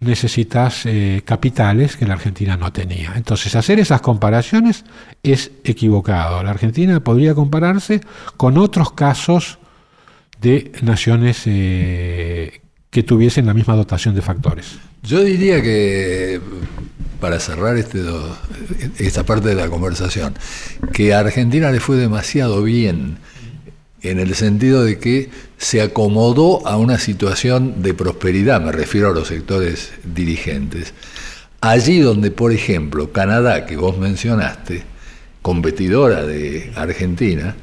necesitas 0.00 0.86
eh, 0.86 1.22
capitales 1.24 1.96
que 1.96 2.06
la 2.06 2.14
Argentina 2.14 2.56
no 2.56 2.72
tenía. 2.72 3.14
Entonces, 3.16 3.54
hacer 3.56 3.80
esas 3.80 4.00
comparaciones 4.00 4.84
es 5.22 5.50
equivocado. 5.64 6.42
La 6.42 6.50
Argentina 6.50 7.00
podría 7.00 7.34
compararse 7.34 8.00
con 8.36 8.56
otros 8.58 8.92
casos 8.92 9.58
de 10.40 10.72
naciones 10.82 11.42
eh, 11.46 12.60
que 12.90 13.02
tuviesen 13.02 13.46
la 13.46 13.54
misma 13.54 13.74
dotación 13.74 14.14
de 14.14 14.22
factores. 14.22 14.78
Yo 15.02 15.22
diría 15.22 15.60
que, 15.60 16.40
para 17.20 17.40
cerrar 17.40 17.76
este 17.76 18.00
esta 18.98 19.24
parte 19.24 19.48
de 19.48 19.54
la 19.54 19.68
conversación, 19.68 20.34
que 20.92 21.12
a 21.12 21.20
Argentina 21.20 21.70
le 21.70 21.80
fue 21.80 21.96
demasiado 21.96 22.62
bien 22.62 23.18
en 24.04 24.20
el 24.20 24.34
sentido 24.34 24.84
de 24.84 24.98
que 24.98 25.30
se 25.56 25.80
acomodó 25.80 26.66
a 26.66 26.76
una 26.76 26.98
situación 26.98 27.82
de 27.82 27.94
prosperidad, 27.94 28.60
me 28.60 28.72
refiero 28.72 29.08
a 29.08 29.14
los 29.14 29.28
sectores 29.28 29.92
dirigentes. 30.04 30.92
Allí 31.60 32.00
donde, 32.00 32.30
por 32.30 32.52
ejemplo, 32.52 33.12
Canadá, 33.12 33.64
que 33.64 33.76
vos 33.76 33.96
mencionaste, 33.96 34.82
competidora 35.40 36.26
de 36.26 36.70
Argentina, 36.76 37.56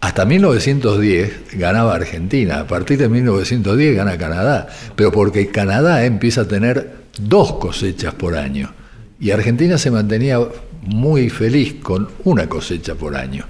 hasta 0.00 0.24
1910 0.24 1.58
ganaba 1.58 1.94
Argentina, 1.94 2.60
a 2.60 2.66
partir 2.66 2.98
de 2.98 3.08
1910 3.08 3.96
gana 3.96 4.18
Canadá, 4.18 4.68
pero 4.96 5.12
porque 5.12 5.48
Canadá 5.48 6.04
empieza 6.04 6.42
a 6.42 6.48
tener 6.48 7.02
dos 7.18 7.54
cosechas 7.54 8.14
por 8.14 8.36
año. 8.36 8.72
Y 9.20 9.30
Argentina 9.30 9.78
se 9.78 9.90
mantenía 9.90 10.40
muy 10.82 11.30
feliz 11.30 11.74
con 11.82 12.08
una 12.24 12.48
cosecha 12.48 12.94
por 12.94 13.16
año. 13.16 13.46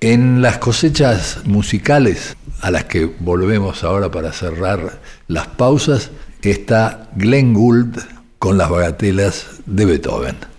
En 0.00 0.42
las 0.42 0.58
cosechas 0.58 1.38
musicales, 1.44 2.36
a 2.60 2.70
las 2.70 2.84
que 2.84 3.06
volvemos 3.18 3.82
ahora 3.82 4.10
para 4.10 4.32
cerrar 4.32 5.00
las 5.26 5.46
pausas, 5.46 6.10
está 6.42 7.08
Glenn 7.16 7.54
Gould 7.54 7.98
con 8.38 8.58
las 8.58 8.68
bagatelas 8.70 9.46
de 9.64 9.84
Beethoven. 9.86 10.55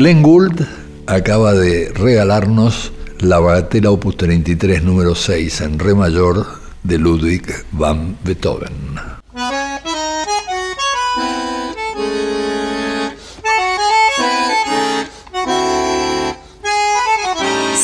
Glenn 0.00 0.22
Gould 0.22 0.66
acaba 1.06 1.52
de 1.52 1.92
regalarnos 1.92 2.90
la 3.18 3.38
bagatela 3.38 3.90
Opus 3.90 4.16
33 4.16 4.82
número 4.82 5.14
6 5.14 5.60
en 5.60 5.78
re 5.78 5.94
mayor 5.94 6.46
de 6.82 6.96
Ludwig 6.96 7.44
van 7.70 8.16
Beethoven. 8.24 8.72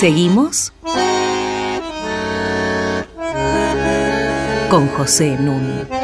Seguimos 0.00 0.72
con 4.70 4.88
José 4.88 5.36
Nun. 5.38 5.95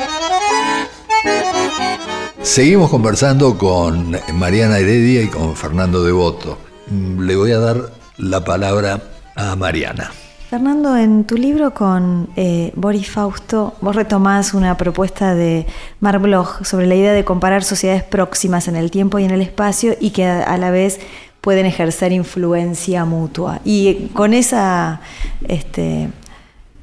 Seguimos 2.42 2.90
conversando 2.90 3.56
con 3.56 4.16
Mariana 4.34 4.78
Heredia 4.78 5.22
y 5.22 5.28
con 5.28 5.54
Fernando 5.54 6.02
Devoto. 6.02 6.58
Mm, 6.90 7.20
le 7.20 7.36
voy 7.36 7.52
a 7.52 7.58
dar 7.60 7.92
la 8.18 8.44
palabra 8.44 9.00
a 9.36 9.54
Mariana. 9.54 10.10
Fernando, 10.50 10.96
en 10.96 11.24
tu 11.24 11.36
libro 11.36 11.72
con 11.72 12.28
eh, 12.34 12.72
Boris 12.74 13.08
Fausto, 13.08 13.74
vos 13.80 13.94
retomás 13.94 14.54
una 14.54 14.76
propuesta 14.76 15.36
de 15.36 15.66
Mark 16.00 16.20
Bloch 16.20 16.64
sobre 16.64 16.86
la 16.86 16.96
idea 16.96 17.12
de 17.12 17.24
comparar 17.24 17.62
sociedades 17.62 18.02
próximas 18.02 18.66
en 18.66 18.74
el 18.74 18.90
tiempo 18.90 19.20
y 19.20 19.24
en 19.24 19.30
el 19.30 19.40
espacio 19.40 19.94
y 20.00 20.10
que 20.10 20.26
a, 20.26 20.58
la 20.58 20.70
vez 20.70 20.98
pueden 21.40 21.64
ejercer 21.64 22.10
influencia 22.10 23.04
mutua. 23.04 23.60
Y 23.64 24.08
con 24.14 24.34
esa 24.34 25.00
este, 25.46 26.10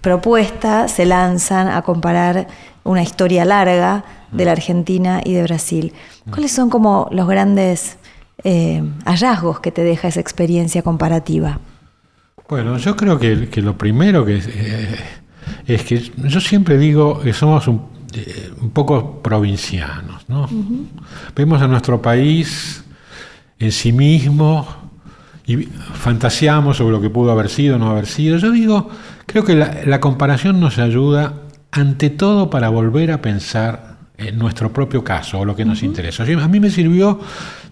propuesta 0.02 0.88
se 0.88 1.06
lanzan 1.06 1.68
a 1.68 1.82
comparar 1.82 2.48
una 2.84 3.04
historia 3.04 3.46
larga 3.46 4.04
de 4.32 4.46
la 4.46 4.52
Argentina 4.52 5.22
y 5.24 5.34
de 5.34 5.44
Brasil. 5.44 5.94
¿Cuáles 6.30 6.52
son 6.52 6.70
como 6.70 7.08
los 7.12 7.28
grandes 7.28 7.98
eh, 8.44 8.84
hallazgos 9.06 9.60
que 9.60 9.72
te 9.72 9.84
deja 9.84 10.08
esa 10.08 10.20
experiencia 10.20 10.82
comparativa? 10.82 11.60
Bueno, 12.48 12.78
yo 12.78 12.96
creo 12.96 13.20
que, 13.20 13.62
lo 13.62 13.78
primero 13.78 14.26
que 14.26 14.42
eh, 14.44 14.96
es 15.68 15.84
que 15.84 16.00
yo 16.00 16.40
siempre 16.40 16.78
digo 16.78 17.20
que 17.20 17.34
somos 17.34 17.68
eh, 17.68 18.52
un 18.62 18.72
poco 18.72 19.22
provincianos. 19.22 20.28
¿no? 20.28 20.48
Vemos 21.36 21.62
a 21.62 21.68
nuestro 21.68 22.02
país 22.02 22.84
en 23.60 23.72
sí 23.72 23.92
mismo 23.92 24.68
y 25.50 25.68
fantaseamos 25.94 26.78
sobre 26.78 26.92
lo 26.92 27.02
que 27.02 27.10
pudo 27.10 27.32
haber 27.32 27.50
sido 27.50 27.76
o 27.76 27.80
no 27.80 27.90
haber 27.90 28.06
sido. 28.06 28.38
Yo 28.38 28.52
digo, 28.52 28.90
creo 29.26 29.44
que 29.44 29.56
la, 29.56 29.80
la 29.86 30.00
comparación 30.00 30.60
nos 30.60 30.78
ayuda 30.78 31.34
ante 31.72 32.12
todo 32.12 32.50
para 32.50 32.70
volver 32.70 33.12
a 33.12 33.22
pensar 33.22 33.98
en 34.20 34.38
nuestro 34.38 34.72
propio 34.72 35.04
caso 35.04 35.40
o 35.40 35.46
lo 35.46 35.56
que 35.56 35.66
nos 35.66 35.82
interesa. 35.82 36.24
A 36.24 36.48
mí 36.48 36.60
me 36.60 36.70
sirvió 36.70 37.20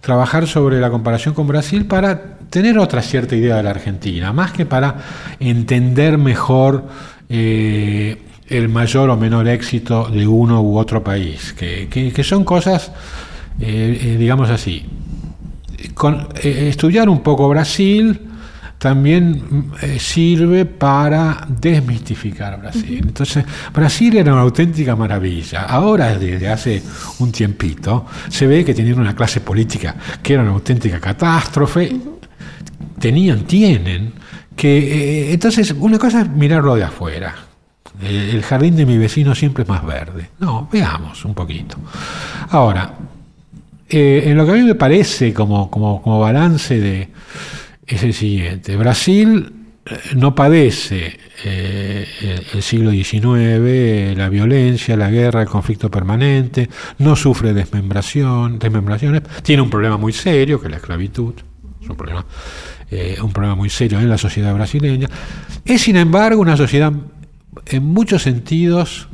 trabajar 0.00 0.46
sobre 0.46 0.80
la 0.80 0.90
comparación 0.90 1.34
con 1.34 1.46
Brasil 1.46 1.84
para 1.84 2.38
tener 2.50 2.78
otra 2.78 3.02
cierta 3.02 3.36
idea 3.36 3.56
de 3.56 3.62
la 3.62 3.70
Argentina, 3.70 4.32
más 4.32 4.52
que 4.52 4.66
para 4.66 4.96
entender 5.38 6.18
mejor 6.18 6.88
eh, 7.28 8.16
el 8.48 8.68
mayor 8.68 9.10
o 9.10 9.16
menor 9.16 9.46
éxito 9.46 10.08
de 10.08 10.26
uno 10.26 10.62
u 10.62 10.78
otro 10.78 11.04
país, 11.04 11.52
que, 11.52 12.24
son 12.24 12.44
cosas, 12.44 12.92
eh, 13.60 13.98
eh, 14.02 14.16
digamos 14.18 14.48
así. 14.50 14.86
Con, 15.94 16.28
estudiar 16.42 17.08
un 17.08 17.22
poco 17.22 17.48
Brasil 17.48 18.28
también 18.78 19.72
eh, 19.82 19.98
sirve 19.98 20.64
para 20.64 21.46
desmistificar 21.48 22.60
Brasil. 22.60 23.00
Entonces, 23.02 23.44
Brasil 23.74 24.16
era 24.16 24.32
una 24.32 24.42
auténtica 24.42 24.94
maravilla. 24.94 25.62
Ahora, 25.62 26.16
desde 26.16 26.48
hace 26.48 26.82
un 27.18 27.32
tiempito, 27.32 28.06
se 28.28 28.46
ve 28.46 28.64
que 28.64 28.74
tenían 28.74 29.00
una 29.00 29.14
clase 29.16 29.40
política 29.40 29.96
que 30.22 30.34
era 30.34 30.42
una 30.42 30.52
auténtica 30.52 31.00
catástrofe. 31.00 31.96
Tenían, 32.98 33.44
tienen, 33.44 34.12
que... 34.54 34.78
Eh, 34.78 35.32
entonces, 35.32 35.74
una 35.78 35.98
cosa 35.98 36.22
es 36.22 36.28
mirarlo 36.28 36.76
de 36.76 36.84
afuera. 36.84 37.34
El, 38.00 38.42
jardín 38.42 38.76
de 38.76 38.86
mi 38.86 38.96
vecino 38.96 39.34
siempre 39.34 39.64
es 39.64 39.68
más 39.68 39.84
verde. 39.84 40.30
No, 40.38 40.68
veamos 40.70 41.24
un 41.24 41.34
poquito. 41.34 41.76
Ahora, 42.50 42.94
eh, 43.88 44.24
en 44.26 44.36
lo 44.36 44.44
que 44.44 44.52
a 44.52 44.54
mí 44.54 44.62
me 44.62 44.74
parece 44.74 45.32
como, 45.32 45.70
como, 45.70 46.02
como 46.02 46.20
balance 46.20 46.78
de 46.78 47.08
es 47.86 48.02
el 48.02 48.12
siguiente. 48.12 48.76
Brasil 48.76 49.52
eh, 49.86 49.98
no 50.16 50.34
padece 50.34 51.18
eh, 51.44 52.06
el 52.52 52.62
siglo 52.62 52.90
XIX, 52.90 54.16
la 54.16 54.28
violencia, 54.28 54.96
la 54.96 55.10
guerra, 55.10 55.42
el 55.42 55.48
conflicto 55.48 55.90
permanente, 55.90 56.68
no 56.98 57.16
sufre 57.16 57.54
desmembración, 57.54 58.58
desmembraciones, 58.58 59.22
tiene 59.42 59.62
un 59.62 59.70
problema 59.70 59.96
muy 59.96 60.12
serio, 60.12 60.60
que 60.60 60.66
es 60.66 60.70
la 60.70 60.76
esclavitud, 60.76 61.34
es 61.80 61.88
un 61.88 61.96
problema, 61.96 62.26
eh, 62.90 63.16
un 63.22 63.32
problema 63.32 63.54
muy 63.54 63.70
serio 63.70 63.98
en 63.98 64.08
la 64.08 64.18
sociedad 64.18 64.54
brasileña. 64.54 65.08
Es, 65.64 65.82
sin 65.82 65.96
embargo, 65.96 66.42
una 66.42 66.56
sociedad 66.56 66.92
en 67.66 67.84
muchos 67.84 68.22
sentidos 68.22 69.08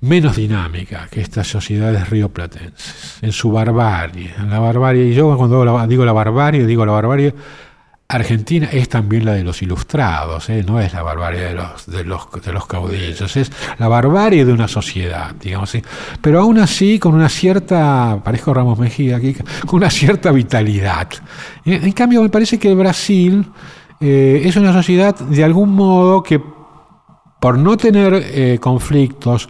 menos 0.00 0.36
dinámica 0.36 1.08
que 1.10 1.20
estas 1.20 1.48
sociedades 1.48 2.08
rioplatenses, 2.08 3.18
en 3.22 3.32
su 3.32 3.50
barbarie, 3.50 4.32
en 4.38 4.50
la 4.50 4.60
barbarie, 4.60 5.06
y 5.06 5.14
yo 5.14 5.36
cuando 5.36 5.86
digo 5.86 6.04
la 6.04 6.12
barbarie, 6.12 6.66
digo 6.66 6.86
la 6.86 6.92
barbarie 6.92 7.34
Argentina 8.10 8.70
es 8.72 8.88
también 8.88 9.26
la 9.26 9.34
de 9.34 9.44
los 9.44 9.60
ilustrados, 9.60 10.48
¿eh? 10.48 10.64
no 10.66 10.80
es 10.80 10.94
la 10.94 11.02
barbarie 11.02 11.40
de 11.40 11.52
los, 11.52 11.84
de, 11.84 12.04
los, 12.04 12.26
de 12.42 12.52
los 12.54 12.66
caudillos, 12.66 13.36
es 13.36 13.52
la 13.78 13.86
barbarie 13.86 14.46
de 14.46 14.52
una 14.54 14.66
sociedad, 14.66 15.34
digamos 15.38 15.68
así. 15.68 15.82
Pero 16.22 16.40
aún 16.40 16.58
así, 16.58 16.98
con 16.98 17.14
una 17.14 17.28
cierta, 17.28 18.18
parezco 18.24 18.54
Ramos 18.54 18.78
Mejía 18.78 19.18
aquí, 19.18 19.34
con 19.66 19.80
una 19.80 19.90
cierta 19.90 20.32
vitalidad. 20.32 21.08
En, 21.66 21.92
cambio, 21.92 22.22
me 22.22 22.30
parece 22.30 22.58
que 22.58 22.70
el 22.70 22.76
Brasil 22.76 23.44
eh, 24.00 24.40
es 24.42 24.56
una 24.56 24.72
sociedad 24.72 25.14
de 25.14 25.44
algún 25.44 25.74
modo 25.74 26.22
que, 26.22 26.40
por 27.40 27.58
no 27.58 27.76
tener 27.76 28.14
eh, 28.14 28.58
conflictos, 28.60 29.48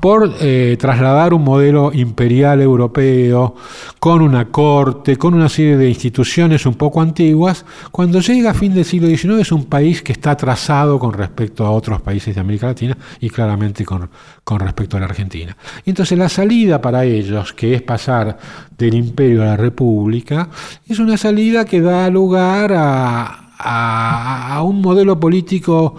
por 0.00 0.32
eh, 0.40 0.76
trasladar 0.78 1.34
un 1.34 1.42
modelo 1.42 1.90
imperial 1.92 2.60
europeo 2.60 3.54
con 3.98 4.22
una 4.22 4.46
corte, 4.46 5.16
con 5.16 5.34
una 5.34 5.48
serie 5.48 5.76
de 5.76 5.88
instituciones 5.88 6.66
un 6.66 6.74
poco 6.74 7.00
antiguas, 7.00 7.64
cuando 7.90 8.20
llega 8.20 8.50
a 8.50 8.54
fin 8.54 8.74
del 8.74 8.84
siglo 8.84 9.08
XIX 9.08 9.40
es 9.40 9.52
un 9.52 9.64
país 9.64 10.02
que 10.02 10.12
está 10.12 10.32
atrasado 10.32 10.98
con 10.98 11.12
respecto 11.12 11.66
a 11.66 11.70
otros 11.70 12.00
países 12.00 12.34
de 12.34 12.40
América 12.40 12.68
Latina 12.68 12.96
y 13.20 13.28
claramente 13.28 13.84
con, 13.84 14.08
respecto 14.58 14.96
a 14.96 15.00
la 15.00 15.06
Argentina. 15.06 15.56
Entonces 15.84 16.16
la 16.16 16.28
salida 16.28 16.80
para 16.80 17.04
ellos, 17.04 17.52
que 17.52 17.74
es 17.74 17.82
pasar 17.82 18.38
del 18.76 18.94
imperio 18.94 19.42
a 19.42 19.46
la 19.46 19.56
república, 19.56 20.48
es 20.86 20.98
una 20.98 21.16
salida 21.16 21.64
que 21.64 21.80
da 21.80 22.08
lugar 22.08 22.72
a 22.76 24.62
un 24.62 24.80
modelo 24.80 25.18
político 25.18 25.96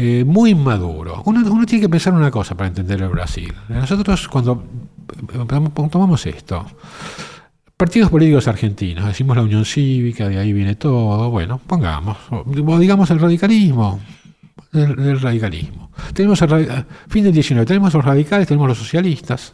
eh, 0.00 0.24
muy 0.24 0.50
inmaduro. 0.50 1.22
Uno, 1.24 1.66
tiene 1.66 1.82
que 1.82 1.88
pensar 1.88 2.14
una 2.14 2.30
cosa 2.30 2.56
para 2.56 2.68
entender 2.68 3.02
el 3.02 3.08
Brasil. 3.08 3.52
Nosotros 3.68 4.28
cuando 4.28 4.62
tomamos 5.90 6.24
esto, 6.24 6.64
partidos 7.76 8.08
políticos 8.08 8.46
argentinos, 8.46 9.06
decimos 9.06 9.36
la 9.36 9.42
Unión 9.42 9.64
Cívica, 9.64 10.28
de 10.28 10.38
ahí 10.38 10.52
viene 10.52 10.76
todo, 10.76 11.30
bueno, 11.30 11.60
pongamos, 11.66 12.16
digamos 12.78 13.10
el 13.10 13.18
radicalismo, 13.18 13.98
el, 14.72 15.20
radicalismo. 15.20 15.90
Tenemos 16.14 16.40
el, 16.42 16.84
fin 17.08 17.24
del 17.24 17.32
19, 17.32 17.66
tenemos 17.66 17.92
los 17.92 18.04
radicales, 18.04 18.46
tenemos 18.46 18.68
los 18.68 18.78
socialistas, 18.78 19.52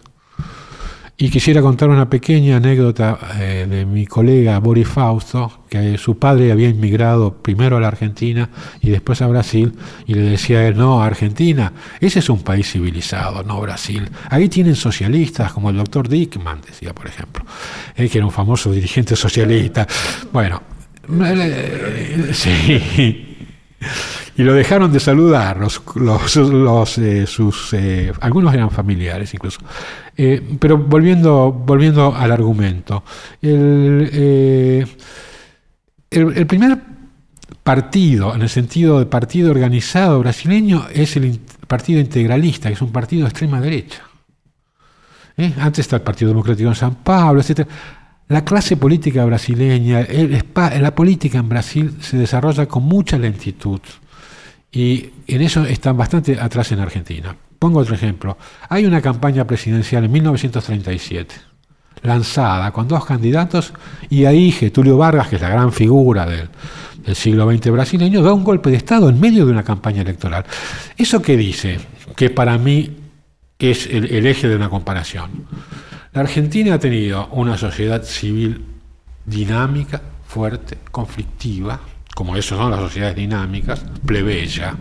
y 1.16 1.28
quisiera 1.28 1.62
contar 1.62 1.90
una 1.90 2.10
pequeña 2.10 2.56
anécdota 2.56 3.18
eh, 3.38 3.66
de 3.68 3.86
mi 3.86 4.04
colega 4.04 4.58
Boris 4.58 4.88
Fausto, 4.88 5.64
que 5.68 5.96
su 5.96 6.18
padre 6.18 6.50
había 6.50 6.68
inmigrado 6.68 7.34
primero 7.34 7.76
a 7.76 7.80
la 7.80 7.88
Argentina 7.88 8.50
y 8.80 8.90
después 8.90 9.22
a 9.22 9.28
Brasil, 9.28 9.72
y 10.06 10.14
le 10.14 10.22
decía 10.22 10.58
a 10.58 10.66
él, 10.66 10.76
no, 10.76 11.02
Argentina, 11.02 11.72
ese 12.00 12.18
es 12.18 12.28
un 12.28 12.42
país 12.42 12.70
civilizado, 12.70 13.44
no 13.44 13.60
Brasil. 13.60 14.08
Ahí 14.28 14.48
tienen 14.48 14.74
socialistas, 14.74 15.52
como 15.52 15.70
el 15.70 15.76
doctor 15.76 16.08
Dickman, 16.08 16.62
decía, 16.66 16.92
por 16.92 17.06
ejemplo, 17.06 17.44
él 17.94 18.10
que 18.10 18.18
era 18.18 18.26
un 18.26 18.32
famoso 18.32 18.72
dirigente 18.72 19.14
socialista. 19.14 19.86
Bueno, 20.32 20.62
eh, 21.08 22.30
sí 22.32 23.30
y 24.36 24.42
lo 24.42 24.52
dejaron 24.52 24.92
de 24.92 25.00
saludar 25.00 25.58
los, 25.58 25.80
los, 25.94 26.98
eh, 26.98 27.26
sus 27.26 27.72
eh, 27.72 28.12
algunos 28.20 28.52
eran 28.52 28.70
familiares 28.70 29.32
incluso. 29.32 29.60
Eh, 30.16 30.42
pero 30.58 30.78
volviendo 30.78 31.52
volviendo 31.52 32.14
al 32.14 32.30
argumento 32.32 33.04
el, 33.42 34.86
el, 36.10 36.46
primer 36.46 36.78
partido 37.62 38.34
en 38.34 38.42
el 38.42 38.48
sentido 38.48 38.98
de 38.98 39.06
partido 39.06 39.50
organizado 39.50 40.20
brasileño 40.20 40.86
es 40.92 41.16
el 41.16 41.40
partido 41.66 42.00
integralista 42.00 42.68
que 42.68 42.74
es 42.74 42.82
un 42.82 42.92
partido 42.92 43.22
de 43.22 43.30
extrema 43.30 43.60
derecha. 43.60 44.02
Antes 45.58 45.80
está 45.80 45.96
el 45.96 46.02
Partido 46.02 46.28
Democrático 46.28 46.68
en 46.68 46.76
San 46.76 46.94
Pablo 46.96 47.40
etcétera. 47.40 47.68
La 48.28 48.44
clase 48.44 48.76
política 48.76 49.24
brasileña, 49.24 50.06
la 50.80 50.94
política 50.94 51.38
en 51.38 51.48
Brasil 51.48 51.96
se 52.00 52.16
desarrolla 52.16 52.66
con 52.66 52.84
mucha 52.84 53.18
lentitud 53.18 53.80
y 54.74 55.10
en 55.28 55.40
eso 55.40 55.64
están 55.64 55.96
bastante 55.96 56.38
atrás 56.38 56.72
en 56.72 56.80
Argentina. 56.80 57.34
Pongo 57.58 57.78
otro 57.78 57.94
ejemplo. 57.94 58.36
Hay 58.68 58.84
una 58.84 59.00
campaña 59.00 59.46
presidencial 59.46 60.04
en 60.04 60.12
1937, 60.12 61.34
lanzada 62.02 62.72
con 62.72 62.88
dos 62.88 63.04
candidatos, 63.04 63.72
y 64.10 64.24
ahí 64.24 64.50
Getulio 64.50 64.98
Vargas, 64.98 65.28
que 65.28 65.36
es 65.36 65.42
la 65.42 65.48
gran 65.48 65.72
figura 65.72 66.26
del, 66.26 66.48
siglo 67.14 67.50
XX 67.50 67.70
brasileño, 67.70 68.22
da 68.22 68.32
un 68.32 68.42
golpe 68.42 68.70
de 68.70 68.76
Estado 68.76 69.08
en 69.08 69.20
medio 69.20 69.46
de 69.46 69.52
una 69.52 69.62
campaña 69.62 70.02
electoral. 70.02 70.44
¿Eso 70.96 71.22
qué 71.22 71.36
dice? 71.36 71.78
Que 72.16 72.30
para 72.30 72.58
mí 72.58 72.96
es 73.58 73.86
el 73.86 74.26
eje 74.26 74.48
de 74.48 74.56
una 74.56 74.68
comparación. 74.68 75.46
La 76.12 76.20
Argentina 76.20 76.74
ha 76.74 76.78
tenido 76.78 77.28
una 77.28 77.56
sociedad 77.56 78.02
civil 78.02 78.64
dinámica, 79.24 80.02
fuerte, 80.26 80.78
conflictiva, 80.90 81.80
como 82.14 82.36
eso 82.36 82.56
son 82.56 82.70
las 82.70 82.80
sociedades 82.80 83.16
dinámicas, 83.16 83.84
plebeya, 84.06 84.76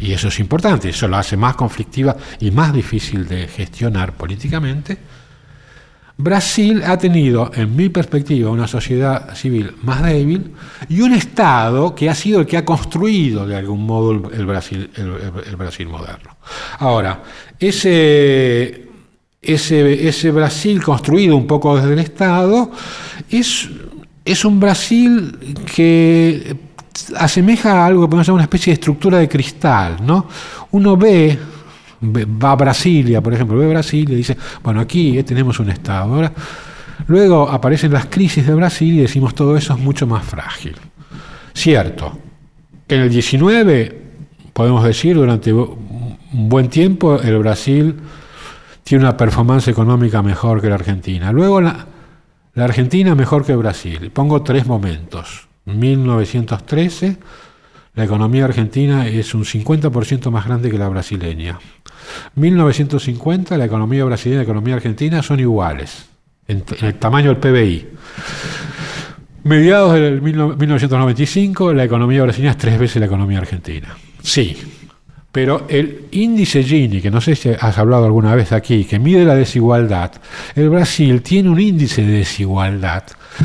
y 0.00 0.12
eso 0.12 0.28
es 0.28 0.38
importante, 0.38 0.88
eso 0.90 1.08
la 1.08 1.20
hace 1.20 1.36
más 1.36 1.56
conflictiva 1.56 2.16
y 2.40 2.50
más 2.50 2.72
difícil 2.72 3.26
de 3.26 3.48
gestionar 3.48 4.12
políticamente. 4.12 4.98
Brasil 6.20 6.82
ha 6.84 6.98
tenido, 6.98 7.50
en 7.54 7.76
mi 7.76 7.88
perspectiva, 7.90 8.50
una 8.50 8.66
sociedad 8.66 9.34
civil 9.36 9.72
más 9.82 10.02
débil 10.02 10.52
y 10.88 11.00
un 11.00 11.12
Estado 11.12 11.94
que 11.94 12.10
ha 12.10 12.14
sido 12.14 12.40
el 12.40 12.46
que 12.46 12.56
ha 12.56 12.64
construido 12.64 13.46
de 13.46 13.56
algún 13.56 13.86
modo 13.86 14.30
el 14.32 14.46
Brasil, 14.46 14.90
el, 14.96 15.56
Brasil 15.56 15.86
moderno. 15.88 16.36
Ahora, 16.80 17.22
ese, 17.58 18.88
ese, 19.40 20.08
ese 20.08 20.30
Brasil 20.32 20.82
construido 20.82 21.36
un 21.36 21.46
poco 21.46 21.76
desde 21.76 21.92
el 21.92 22.00
Estado 22.00 22.72
es 23.30 23.70
es 24.30 24.44
un 24.44 24.60
Brasil 24.60 25.64
que 25.74 26.56
asemeja 27.16 27.72
a 27.72 27.86
algo 27.86 28.08
podemos 28.08 28.26
llamar 28.26 28.40
una 28.40 28.44
especie 28.44 28.72
de 28.72 28.74
estructura 28.74 29.18
de 29.18 29.28
cristal, 29.28 29.96
¿no? 30.04 30.26
Uno 30.72 30.96
ve, 30.96 31.38
va 32.02 32.52
a 32.52 32.56
Brasilia, 32.56 33.22
por 33.22 33.32
ejemplo, 33.32 33.56
ve 33.56 33.68
Brasilia 33.68 34.14
y 34.14 34.18
dice, 34.18 34.36
bueno, 34.62 34.80
aquí 34.80 35.22
tenemos 35.22 35.58
un 35.60 35.70
Estado. 35.70 36.30
Luego 37.06 37.48
aparecen 37.48 37.92
las 37.92 38.06
crisis 38.06 38.46
de 38.46 38.54
Brasil 38.54 38.98
y 38.98 39.00
decimos 39.02 39.34
todo 39.34 39.56
eso 39.56 39.74
es 39.74 39.80
mucho 39.80 40.06
más 40.06 40.24
frágil. 40.24 40.76
Cierto, 41.54 42.18
en 42.88 43.00
el 43.00 43.10
19, 43.10 44.02
podemos 44.52 44.84
decir, 44.84 45.16
durante 45.16 45.52
un 45.52 46.48
buen 46.48 46.68
tiempo, 46.68 47.20
el 47.20 47.38
Brasil 47.38 47.96
tiene 48.84 49.04
una 49.04 49.16
performance 49.16 49.68
económica 49.68 50.22
mejor 50.22 50.60
que 50.60 50.68
la 50.68 50.74
Argentina. 50.74 51.32
Luego 51.32 51.60
la, 51.60 51.86
la 52.54 52.64
Argentina 52.64 53.14
mejor 53.14 53.44
que 53.44 53.54
Brasil. 53.56 54.10
Pongo 54.10 54.42
tres 54.42 54.66
momentos. 54.66 55.48
1913, 55.64 57.16
la 57.94 58.04
economía 58.04 58.44
argentina 58.44 59.06
es 59.06 59.34
un 59.34 59.44
50% 59.44 60.30
más 60.30 60.46
grande 60.46 60.70
que 60.70 60.78
la 60.78 60.88
brasileña. 60.88 61.58
1950, 62.34 63.58
la 63.58 63.64
economía 63.66 64.04
brasileña 64.04 64.36
y 64.36 64.38
la 64.38 64.44
economía 64.44 64.74
argentina 64.76 65.22
son 65.22 65.40
iguales 65.40 66.08
en, 66.46 66.64
el 66.80 66.94
tamaño 66.94 67.34
del 67.34 67.38
PBI. 67.38 67.88
Mediados 69.44 69.94
del 69.94 70.20
1995, 70.20 71.72
la 71.72 71.84
economía 71.84 72.22
brasileña 72.22 72.52
es 72.52 72.58
tres 72.58 72.78
veces 72.78 73.00
la 73.00 73.06
economía 73.06 73.38
argentina. 73.38 73.96
Sí, 74.22 74.56
pero 75.30 75.66
el 75.68 76.06
índice 76.12 76.62
Gini, 76.62 77.00
que 77.00 77.10
no 77.10 77.20
sé 77.20 77.36
si 77.36 77.50
has 77.50 77.78
hablado 77.78 78.06
alguna 78.06 78.34
vez 78.34 78.52
aquí, 78.52 78.84
que 78.84 78.98
mide 78.98 79.24
la 79.24 79.34
desigualdad, 79.34 80.12
el 80.54 80.70
Brasil 80.70 81.22
tiene 81.22 81.50
un 81.50 81.60
índice 81.60 82.02
de 82.02 82.18
desigualdad 82.18 83.04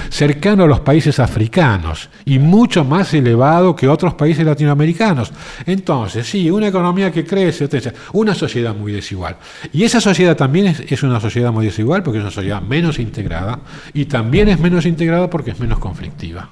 cercano 0.09 0.63
a 0.63 0.67
los 0.67 0.79
países 0.79 1.19
africanos 1.19 2.09
y 2.25 2.39
mucho 2.39 2.83
más 2.83 3.13
elevado 3.13 3.75
que 3.75 3.87
otros 3.87 4.13
países 4.15 4.45
latinoamericanos. 4.45 5.31
Entonces, 5.65 6.27
sí, 6.27 6.49
una 6.49 6.67
economía 6.67 7.11
que 7.11 7.25
crece, 7.25 7.67
una 8.13 8.33
sociedad 8.33 8.73
muy 8.73 8.91
desigual. 8.91 9.37
Y 9.71 9.83
esa 9.83 10.01
sociedad 10.01 10.35
también 10.35 10.67
es, 10.67 10.79
es, 10.79 11.03
una 11.03 11.19
sociedad 11.19 11.51
muy 11.51 11.65
desigual 11.65 12.03
porque 12.03 12.19
es 12.19 12.23
una 12.23 12.31
sociedad 12.31 12.61
menos 12.61 12.99
integrada 12.99 13.59
y 13.93 14.05
también 14.05 14.49
es 14.49 14.59
menos 14.59 14.85
integrada 14.85 15.29
porque 15.29 15.51
es 15.51 15.59
menos 15.59 15.79
conflictiva. 15.79 16.49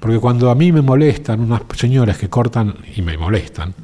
Porque 0.00 0.18
cuando 0.18 0.50
a 0.50 0.54
mí 0.54 0.72
me 0.72 0.82
molestan 0.82 1.40
unas 1.40 1.62
señoras 1.74 2.18
que 2.18 2.28
cortan, 2.28 2.74
y 2.94 3.02
me 3.02 3.16
molestan, 3.16 3.74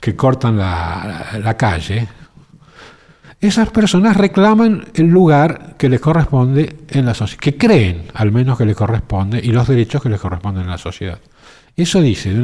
que 0.00 0.14
cortan 0.14 0.58
la, 0.58 1.56
calle, 1.58 2.08
esas 3.40 3.70
personas 3.70 4.16
reclaman 4.16 4.86
el 4.94 5.06
lugar 5.06 5.76
que 5.78 5.88
les 5.88 6.00
corresponde 6.00 6.76
en 6.88 7.06
la 7.06 7.14
sociedad, 7.14 7.40
que 7.40 7.56
creen 7.56 8.04
al 8.14 8.30
menos 8.30 8.58
que 8.58 8.66
les 8.66 8.76
corresponde 8.76 9.40
y 9.42 9.50
los 9.50 9.66
derechos 9.66 10.02
que 10.02 10.08
les 10.08 10.20
corresponden 10.20 10.64
en 10.64 10.70
la 10.70 10.78
sociedad. 10.78 11.18
Eso 11.74 12.02
dice, 12.02 12.34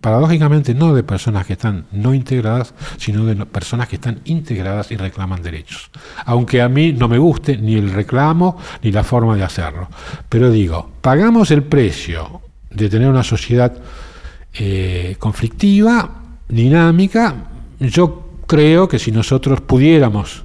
paradójicamente, 0.00 0.72
no 0.72 0.94
de 0.94 1.02
personas 1.02 1.44
que 1.44 1.54
están 1.54 1.86
no 1.90 2.14
integradas, 2.14 2.74
sino 2.96 3.24
de 3.24 3.34
personas 3.44 3.88
que 3.88 3.96
están 3.96 4.20
integradas 4.24 4.92
y 4.92 4.96
reclaman 4.96 5.42
derechos. 5.42 5.90
Aunque 6.24 6.62
a 6.62 6.68
mí 6.68 6.92
no 6.92 7.08
me 7.08 7.18
guste 7.18 7.56
ni 7.56 7.74
el 7.74 7.90
reclamo 7.90 8.56
ni 8.82 8.92
la 8.92 9.02
forma 9.02 9.34
de 9.34 9.42
hacerlo. 9.42 9.88
Pero 10.28 10.52
digo, 10.52 10.92
pagamos 11.00 11.50
el 11.50 11.64
precio 11.64 12.40
de 12.70 12.88
tener 12.88 13.08
una 13.08 13.22
sociedad 13.22 13.72
eh, 14.54 15.16
conflictiva, 15.18 16.22
dinámica, 16.48 17.48
yo 17.80 18.28
creo 18.46 18.88
que 18.88 18.98
si 18.98 19.12
nosotros 19.12 19.60
pudiéramos 19.60 20.44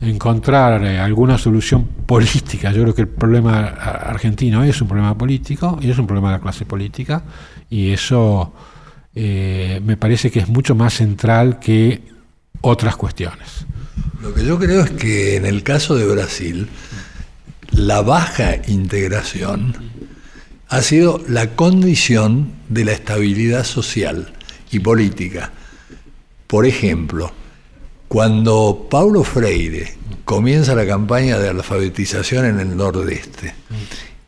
encontrar 0.00 0.84
eh, 0.84 0.98
alguna 0.98 1.38
solución 1.38 1.84
política, 2.06 2.72
yo 2.72 2.82
creo 2.82 2.94
que 2.94 3.02
el 3.02 3.08
problema 3.08 3.66
argentino 3.66 4.64
es 4.64 4.80
un 4.80 4.88
problema 4.88 5.16
político 5.16 5.78
y 5.80 5.90
es 5.90 5.98
un 5.98 6.06
problema 6.06 6.30
de 6.32 6.38
la 6.38 6.42
clase 6.42 6.66
política 6.66 7.22
y 7.70 7.90
eso 7.90 8.52
eh, 9.14 9.80
me 9.84 9.96
parece 9.96 10.30
que 10.30 10.40
es 10.40 10.48
mucho 10.48 10.74
más 10.74 10.94
central 10.94 11.58
que 11.58 12.02
otras 12.60 12.96
cuestiones. 12.96 13.66
Lo 14.20 14.34
que 14.34 14.44
yo 14.44 14.58
creo 14.58 14.82
es 14.82 14.90
que 14.90 15.36
en 15.36 15.46
el 15.46 15.62
caso 15.62 15.94
de 15.94 16.06
Brasil, 16.06 16.68
la 17.70 18.02
baja 18.02 18.56
integración 18.66 19.76
ha 20.68 20.82
sido 20.82 21.20
la 21.28 21.54
condición 21.54 22.52
de 22.68 22.84
la 22.84 22.92
estabilidad 22.92 23.64
social 23.64 24.32
y 24.70 24.80
política. 24.80 25.52
Por 26.46 26.66
ejemplo, 26.66 27.32
cuando 28.08 28.86
Paulo 28.90 29.24
Freire 29.24 29.96
comienza 30.24 30.74
la 30.74 30.86
campaña 30.86 31.38
de 31.38 31.48
alfabetización 31.48 32.46
en 32.46 32.60
el 32.60 32.76
Nordeste 32.76 33.54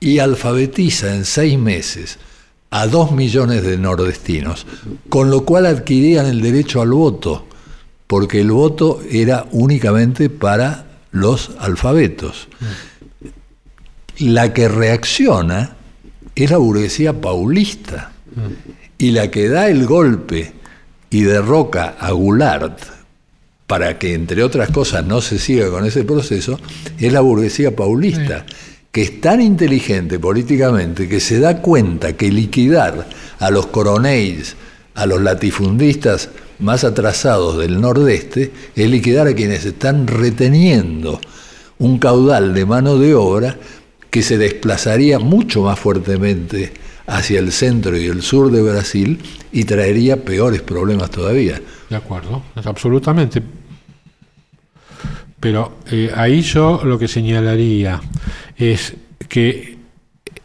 y 0.01 0.19
alfabetiza 0.19 1.15
en 1.15 1.25
seis 1.25 1.59
meses 1.59 2.19
a 2.71 2.87
dos 2.87 3.13
millones 3.13 3.63
de 3.63 3.79
nordestinos, 3.79 4.67
con 5.09 5.31
lo 5.31 5.45
cual 5.45 5.67
adquirían 5.67 6.27
el 6.27 6.43
derecho 6.43 6.83
al 6.83 6.91
voto, 6.91 7.47
porque 8.07 8.41
el 8.41 8.51
voto 8.51 9.01
era 9.11 9.47
únicamente 9.53 10.29
para 10.29 10.87
los 11.11 11.53
alfabetos. 11.59 12.49
La 14.19 14.53
que 14.53 14.69
reacciona 14.69 15.77
es 16.45 16.51
la 16.51 16.59
burguesía 16.59 17.21
paulista. 17.21 18.13
Y 18.99 19.11
la 19.11 19.31
que 19.31 19.49
da 19.49 19.69
el 19.69 19.87
golpe 19.87 20.53
y 21.11 21.23
derroca 21.23 21.97
a 21.99 22.13
Goulart 22.13 22.79
para 23.67 23.99
que, 23.99 24.15
entre 24.15 24.43
otras 24.43 24.71
cosas, 24.71 25.05
no 25.05 25.21
se 25.21 25.39
siga 25.39 25.71
con 25.71 25.85
ese 25.85 26.05
proceso, 26.05 26.61
es 26.99 27.13
la 27.13 27.21
burguesía 27.21 27.75
paulista, 27.75 28.45
que 28.93 29.03
es 29.03 29.21
tan 29.21 29.41
inteligente 29.41 30.19
políticamente 30.19 31.09
que 31.09 31.21
se 31.21 31.41
da 31.41 31.61
cuenta 31.61 32.17
que 32.17 32.31
liquidar 32.31 33.07
a 33.39 33.51
los 33.51 33.67
coronéis, 33.67 34.57
a 34.95 35.07
los 35.07 35.21
latifundistas 35.21 36.31
más 36.59 36.85
atrasados 36.85 37.59
del 37.59 37.81
nordeste, 37.81 38.53
es 38.75 38.91
liquidar 38.91 39.27
a 39.27 39.35
quienes 39.35 39.65
están 39.65 40.07
reteniendo 40.07 41.21
un 41.79 41.99
caudal 41.99 42.55
de 42.55 42.65
mano 42.65 42.99
de 42.99 43.15
obra 43.15 43.59
que 44.17 44.23
se 44.23 44.39
desplazaría 44.39 45.19
mucho 45.19 45.61
más 45.61 45.79
fuertemente 45.79 46.73
hacia 47.07 47.39
el 47.39 47.53
centro 47.53 47.99
y 47.99 48.07
el 48.07 48.23
sur 48.23 48.51
de 48.51 48.63
Brasil 48.63 49.21
y 49.53 49.65
traería 49.65 50.25
peores 50.25 50.63
problemas 50.63 51.11
todavía. 51.11 51.61
De 51.91 51.97
acuerdo, 51.97 52.43
absolutamente. 52.65 53.43
Pero 55.39 55.81
eh, 55.91 56.11
ahí 56.17 56.41
yo 56.41 56.81
lo 56.83 56.99
que 56.99 57.09
señalaría 57.09 58.01
es 58.57 58.95
que 59.29 59.77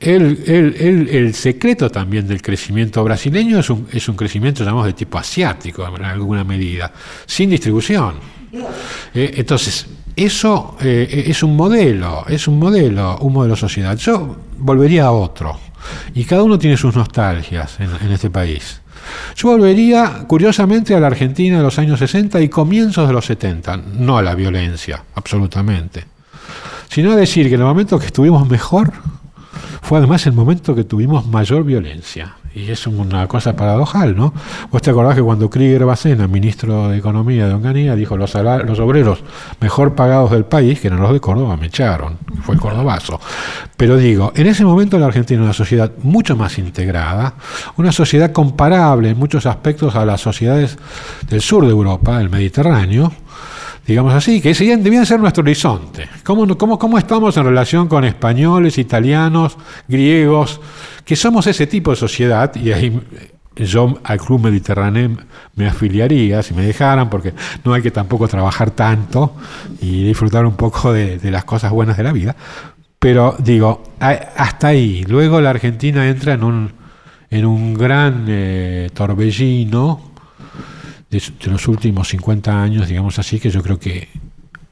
el, 0.02 0.44
el, 0.46 1.08
el, 1.08 1.34
secreto 1.34 1.90
también 1.90 2.28
del 2.28 2.42
crecimiento 2.42 3.02
brasileño 3.06 3.58
es 3.58 3.70
un, 3.70 3.88
es 3.94 4.06
un 4.10 4.18
crecimiento, 4.18 4.66
llamamos, 4.66 4.88
de 4.88 4.94
tipo 4.94 5.18
asiático 5.18 5.88
en 5.88 6.04
alguna 6.04 6.44
medida, 6.44 6.92
sin 7.26 7.50
distribución. 7.50 8.16
Eh, 9.14 9.32
entonces, 9.38 9.88
eso 10.16 10.76
eh, 10.82 11.26
es 11.28 11.44
un 11.44 11.56
modelo, 11.56 12.26
es 12.28 12.48
un 12.48 12.60
modelo, 12.60 13.18
un 13.20 13.34
modelo 13.34 13.56
social. 13.56 13.98
Yo 13.98 14.36
volvería 14.58 15.06
a 15.06 15.12
otro. 15.12 15.58
Y 16.14 16.26
cada 16.26 16.44
uno 16.44 16.60
tiene 16.60 16.78
sus 16.78 16.96
nostalgias 16.96 17.80
en, 17.80 18.12
este 18.12 18.30
país. 18.30 18.82
Yo 19.36 19.50
volvería, 19.50 20.26
curiosamente, 20.28 20.94
a 20.94 21.00
la 21.00 21.08
Argentina 21.08 21.58
de 21.58 21.64
los 21.64 21.80
años 21.80 22.00
60 22.00 22.40
y 22.42 22.50
comienzos 22.50 23.08
de 23.08 23.14
los 23.14 23.26
70, 23.26 23.78
no 23.78 24.18
a 24.18 24.22
la 24.22 24.36
violencia, 24.36 25.04
absolutamente, 25.16 26.06
sino 26.88 27.12
a 27.12 27.16
decir 27.16 27.50
que 27.50 27.56
en 27.56 27.62
el 27.62 27.68
momento 27.68 27.98
que 27.98 28.06
estuvimos 28.06 28.48
mejor 28.48 28.94
fue 29.82 29.98
además 29.98 30.26
el 30.28 30.34
momento 30.34 30.76
que 30.76 30.84
tuvimos 30.84 31.26
mayor 31.26 31.64
violencia. 31.64 32.36
Y 32.54 32.70
es 32.70 32.86
una 32.86 33.28
cosa 33.28 33.56
paradojal, 33.56 34.16
¿no? 34.16 34.34
Vos 34.70 34.82
te 34.82 34.90
acordás 34.90 35.16
que 35.16 35.22
cuando 35.22 35.50
Krieger 35.50 35.86
Bacena, 35.86 36.28
ministro 36.28 36.90
de 36.90 36.98
Economía 36.98 37.48
de 37.48 37.54
Onganía, 37.54 37.96
dijo 37.96 38.18
los, 38.18 38.34
los 38.34 38.80
obreros 38.80 39.24
mejor 39.62 39.96
pagados 39.96 40.32
del 40.32 40.44
país, 40.44 40.80
que 40.80 40.88
eran 40.88 41.02
los 41.02 41.14
de 41.14 41.22
Córdoba, 41.22 41.56
me 41.56 41.68
echaron, 41.68 42.18
fue 42.44 42.56
el 42.56 42.62
cordobazo. 42.62 43.20
Pero 43.78 43.96
digo, 43.96 44.34
en 44.36 44.48
ese 44.48 44.66
momento 44.66 45.00
la 45.00 45.06
Argentina 45.06 45.38
era 45.38 45.46
una 45.46 45.54
sociedad 45.54 45.92
mucho 46.04 46.36
más 46.36 46.58
integrada, 46.58 47.36
una 47.78 47.92
sociedad 47.92 48.32
comparable 48.32 49.10
en 49.12 49.18
muchos 49.18 49.46
aspectos 49.46 49.96
a 49.96 50.06
las 50.06 50.20
sociedades 50.20 50.78
del 51.30 51.42
sur 51.42 51.64
de 51.64 51.72
Europa, 51.72 52.18
del 52.18 52.30
Mediterráneo, 52.30 53.14
digamos 53.92 54.14
así, 54.14 54.40
que 54.40 54.52
ese 54.52 54.78
debían 54.78 55.06
ser 55.06 55.20
nuestro 55.20 55.42
horizonte. 55.42 56.08
¿Cómo, 56.24 56.58
cómo, 56.58 56.80
¿Cómo 56.80 56.98
estamos 56.98 57.36
en 57.36 57.44
relación 57.44 57.90
con 57.90 58.06
españoles, 58.06 58.78
italianos, 58.78 59.58
griegos? 59.88 60.62
Que 61.04 61.18
somos 61.18 61.46
ese 61.48 61.68
tipo 61.68 61.92
de 61.92 61.98
sociedad, 61.98 62.56
y 62.56 62.72
ahí 62.72 62.98
yo 63.58 64.00
al 64.06 64.18
Club 64.18 64.44
Mediterráneo 64.44 65.18
me 65.56 65.68
afiliaría 65.68 66.42
si 66.42 66.54
me 66.54 66.66
dejaran, 66.66 67.10
porque 67.10 67.34
no 67.66 67.74
hay 67.74 67.82
que 67.82 67.92
tampoco 67.92 68.30
trabajar 68.30 68.72
tanto 68.72 69.36
y 69.82 70.06
disfrutar 70.06 70.46
un 70.46 70.56
poco 70.56 70.94
de, 70.94 71.20
las 71.30 71.44
cosas 71.44 71.72
buenas 71.72 71.98
de 71.98 72.04
la 72.04 72.14
vida. 72.14 72.36
Pero 72.98 73.36
digo, 73.40 73.84
hasta 74.00 74.70
ahí. 74.70 75.04
Luego 75.04 75.42
la 75.42 75.50
Argentina 75.50 76.08
entra 76.08 76.34
en 76.34 76.46
un, 76.46 76.72
en 77.30 77.46
un 77.46 77.74
gran 77.74 78.26
eh, 78.30 78.90
torbellino 78.94 80.12
de, 81.12 81.22
los 81.46 81.68
últimos 81.68 82.08
50 82.08 82.64
años, 82.64 82.88
digamos 82.88 83.20
así, 83.20 83.40
que 83.40 83.50
yo 83.50 83.62
creo 83.62 83.78
que 83.78 84.08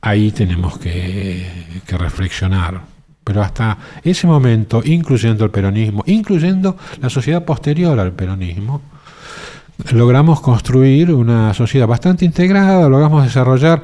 ahí 0.02 0.32
tenemos 0.32 0.80
que, 0.80 1.46
reflexionar. 1.88 2.82
Pero 3.24 3.44
hasta 3.44 3.78
ese 4.04 4.26
momento, 4.26 4.82
incluyendo 4.84 5.46
el 5.46 5.52
peronismo, 5.52 6.04
incluyendo 6.08 6.78
la 7.02 7.10
sociedad 7.10 7.44
posterior 7.44 8.00
al 8.00 8.14
peronismo, 8.14 8.82
logramos 9.92 10.42
construir 10.42 11.12
una 11.14 11.54
sociedad 11.54 11.86
bastante 11.86 12.26
integrada, 12.26 12.90
logramos 12.90 13.24
desarrollar 13.24 13.84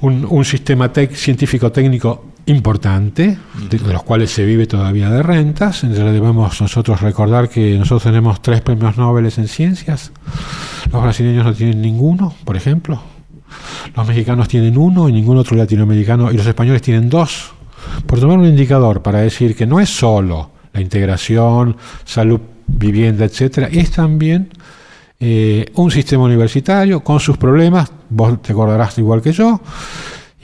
un, 0.00 0.44
sistema 0.44 0.88
científico-técnico 0.88 2.24
importante, 2.46 3.38
de, 3.68 3.78
los 3.80 4.02
cuales 4.04 4.30
se 4.30 4.44
vive 4.44 4.66
todavía 4.66 5.10
de 5.10 5.22
rentas. 5.22 5.82
Debemos 5.82 6.60
nosotros 6.60 7.00
recordar 7.00 7.48
que 7.48 7.76
nosotros 7.76 8.04
tenemos 8.04 8.40
tres 8.40 8.60
premios 8.60 8.96
Nobel 8.96 9.26
en 9.26 9.48
ciencias, 9.48 10.12
los 10.92 11.02
brasileños 11.02 11.44
no 11.44 11.52
tienen 11.52 11.82
ninguno, 11.82 12.34
por 12.44 12.56
ejemplo. 12.56 13.02
los 13.94 14.06
mexicanos 14.06 14.48
tienen 14.48 14.78
uno 14.78 15.08
y 15.08 15.12
ningún 15.12 15.36
otro 15.36 15.56
latinoamericano, 15.56 16.30
y 16.30 16.36
los 16.36 16.46
españoles 16.46 16.82
tienen 16.82 17.08
dos. 17.08 17.52
Por 18.06 18.20
tomar 18.20 18.38
un 18.38 18.46
indicador 18.46 19.02
para 19.02 19.20
decir 19.20 19.54
que 19.54 19.66
no 19.66 19.80
es 19.80 19.88
solo 19.88 20.50
la 20.72 20.80
integración, 20.80 21.76
salud, 22.04 22.40
vivienda, 22.66 23.24
etcétera, 23.24 23.68
es 23.70 23.90
también 23.90 24.50
eh, 25.18 25.66
un 25.74 25.90
sistema 25.90 26.24
universitario 26.24 27.00
con 27.00 27.20
sus 27.20 27.38
problemas, 27.38 27.90
vos 28.10 28.42
te 28.42 28.52
acordarás 28.52 28.98
igual 28.98 29.22
que 29.22 29.32
yo, 29.32 29.60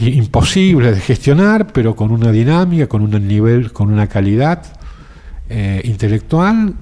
imposible 0.09 0.92
de 0.92 1.00
gestionar, 1.00 1.72
pero 1.72 1.94
con 1.96 2.11
una 2.11 2.32
dinámica, 2.32 2.86
con 2.86 3.03
un 3.03 3.26
nivel, 3.26 3.72
con 3.72 3.92
una 3.92 4.07
calidad 4.07 4.64
eh, 5.48 5.80
intelectual 5.84 6.74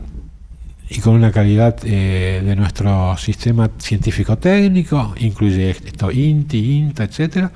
y 0.89 0.99
con 0.99 1.15
una 1.15 1.31
calidad 1.31 1.77
eh, 1.85 2.43
de 2.45 2.57
nuestro 2.57 3.17
sistema 3.17 3.71
científico-técnico, 3.79 5.15
incluye 5.19 5.71
esto 5.71 6.11
INTI, 6.11 6.79
INTA, 6.79 7.05
etcétera. 7.05 7.53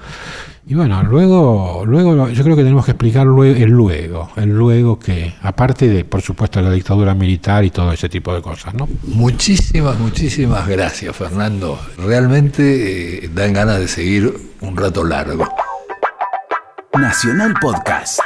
Y 0.67 0.75
bueno, 0.75 1.03
luego, 1.03 1.83
luego 1.85 2.31
yo 2.31 2.43
creo 2.43 2.57
que 2.57 2.63
tenemos 2.63 2.87
que 2.87 2.93
explicar 2.93 3.27
luego, 3.27 3.55
el 3.63 3.71
luego, 3.71 4.31
el 4.37 4.49
luego 4.49 4.99
que, 4.99 5.35
aparte 5.43 5.89
de, 5.89 6.07
por 6.07 6.23
supuesto, 6.23 6.63
la 6.63 6.71
dictadura 6.71 7.15
militar 7.15 7.65
y 7.65 7.71
todo 7.71 7.93
ese 7.93 8.09
tipo 8.09 8.35
de 8.35 8.41
cosas, 8.41 8.73
¿no? 8.73 8.89
Muchísimas, 9.03 9.99
muchísimas 9.99 10.67
gracias, 10.67 11.15
Fernando. 11.15 11.79
Realmente 11.99 13.27
eh, 13.27 13.31
dan 13.35 13.53
ganas 13.53 13.79
de 13.79 13.89
seguir 13.89 14.35
un 14.63 14.75
rato 14.75 15.05
largo. 15.05 15.47
Nacional 16.95 17.55
Podcast. 17.61 18.21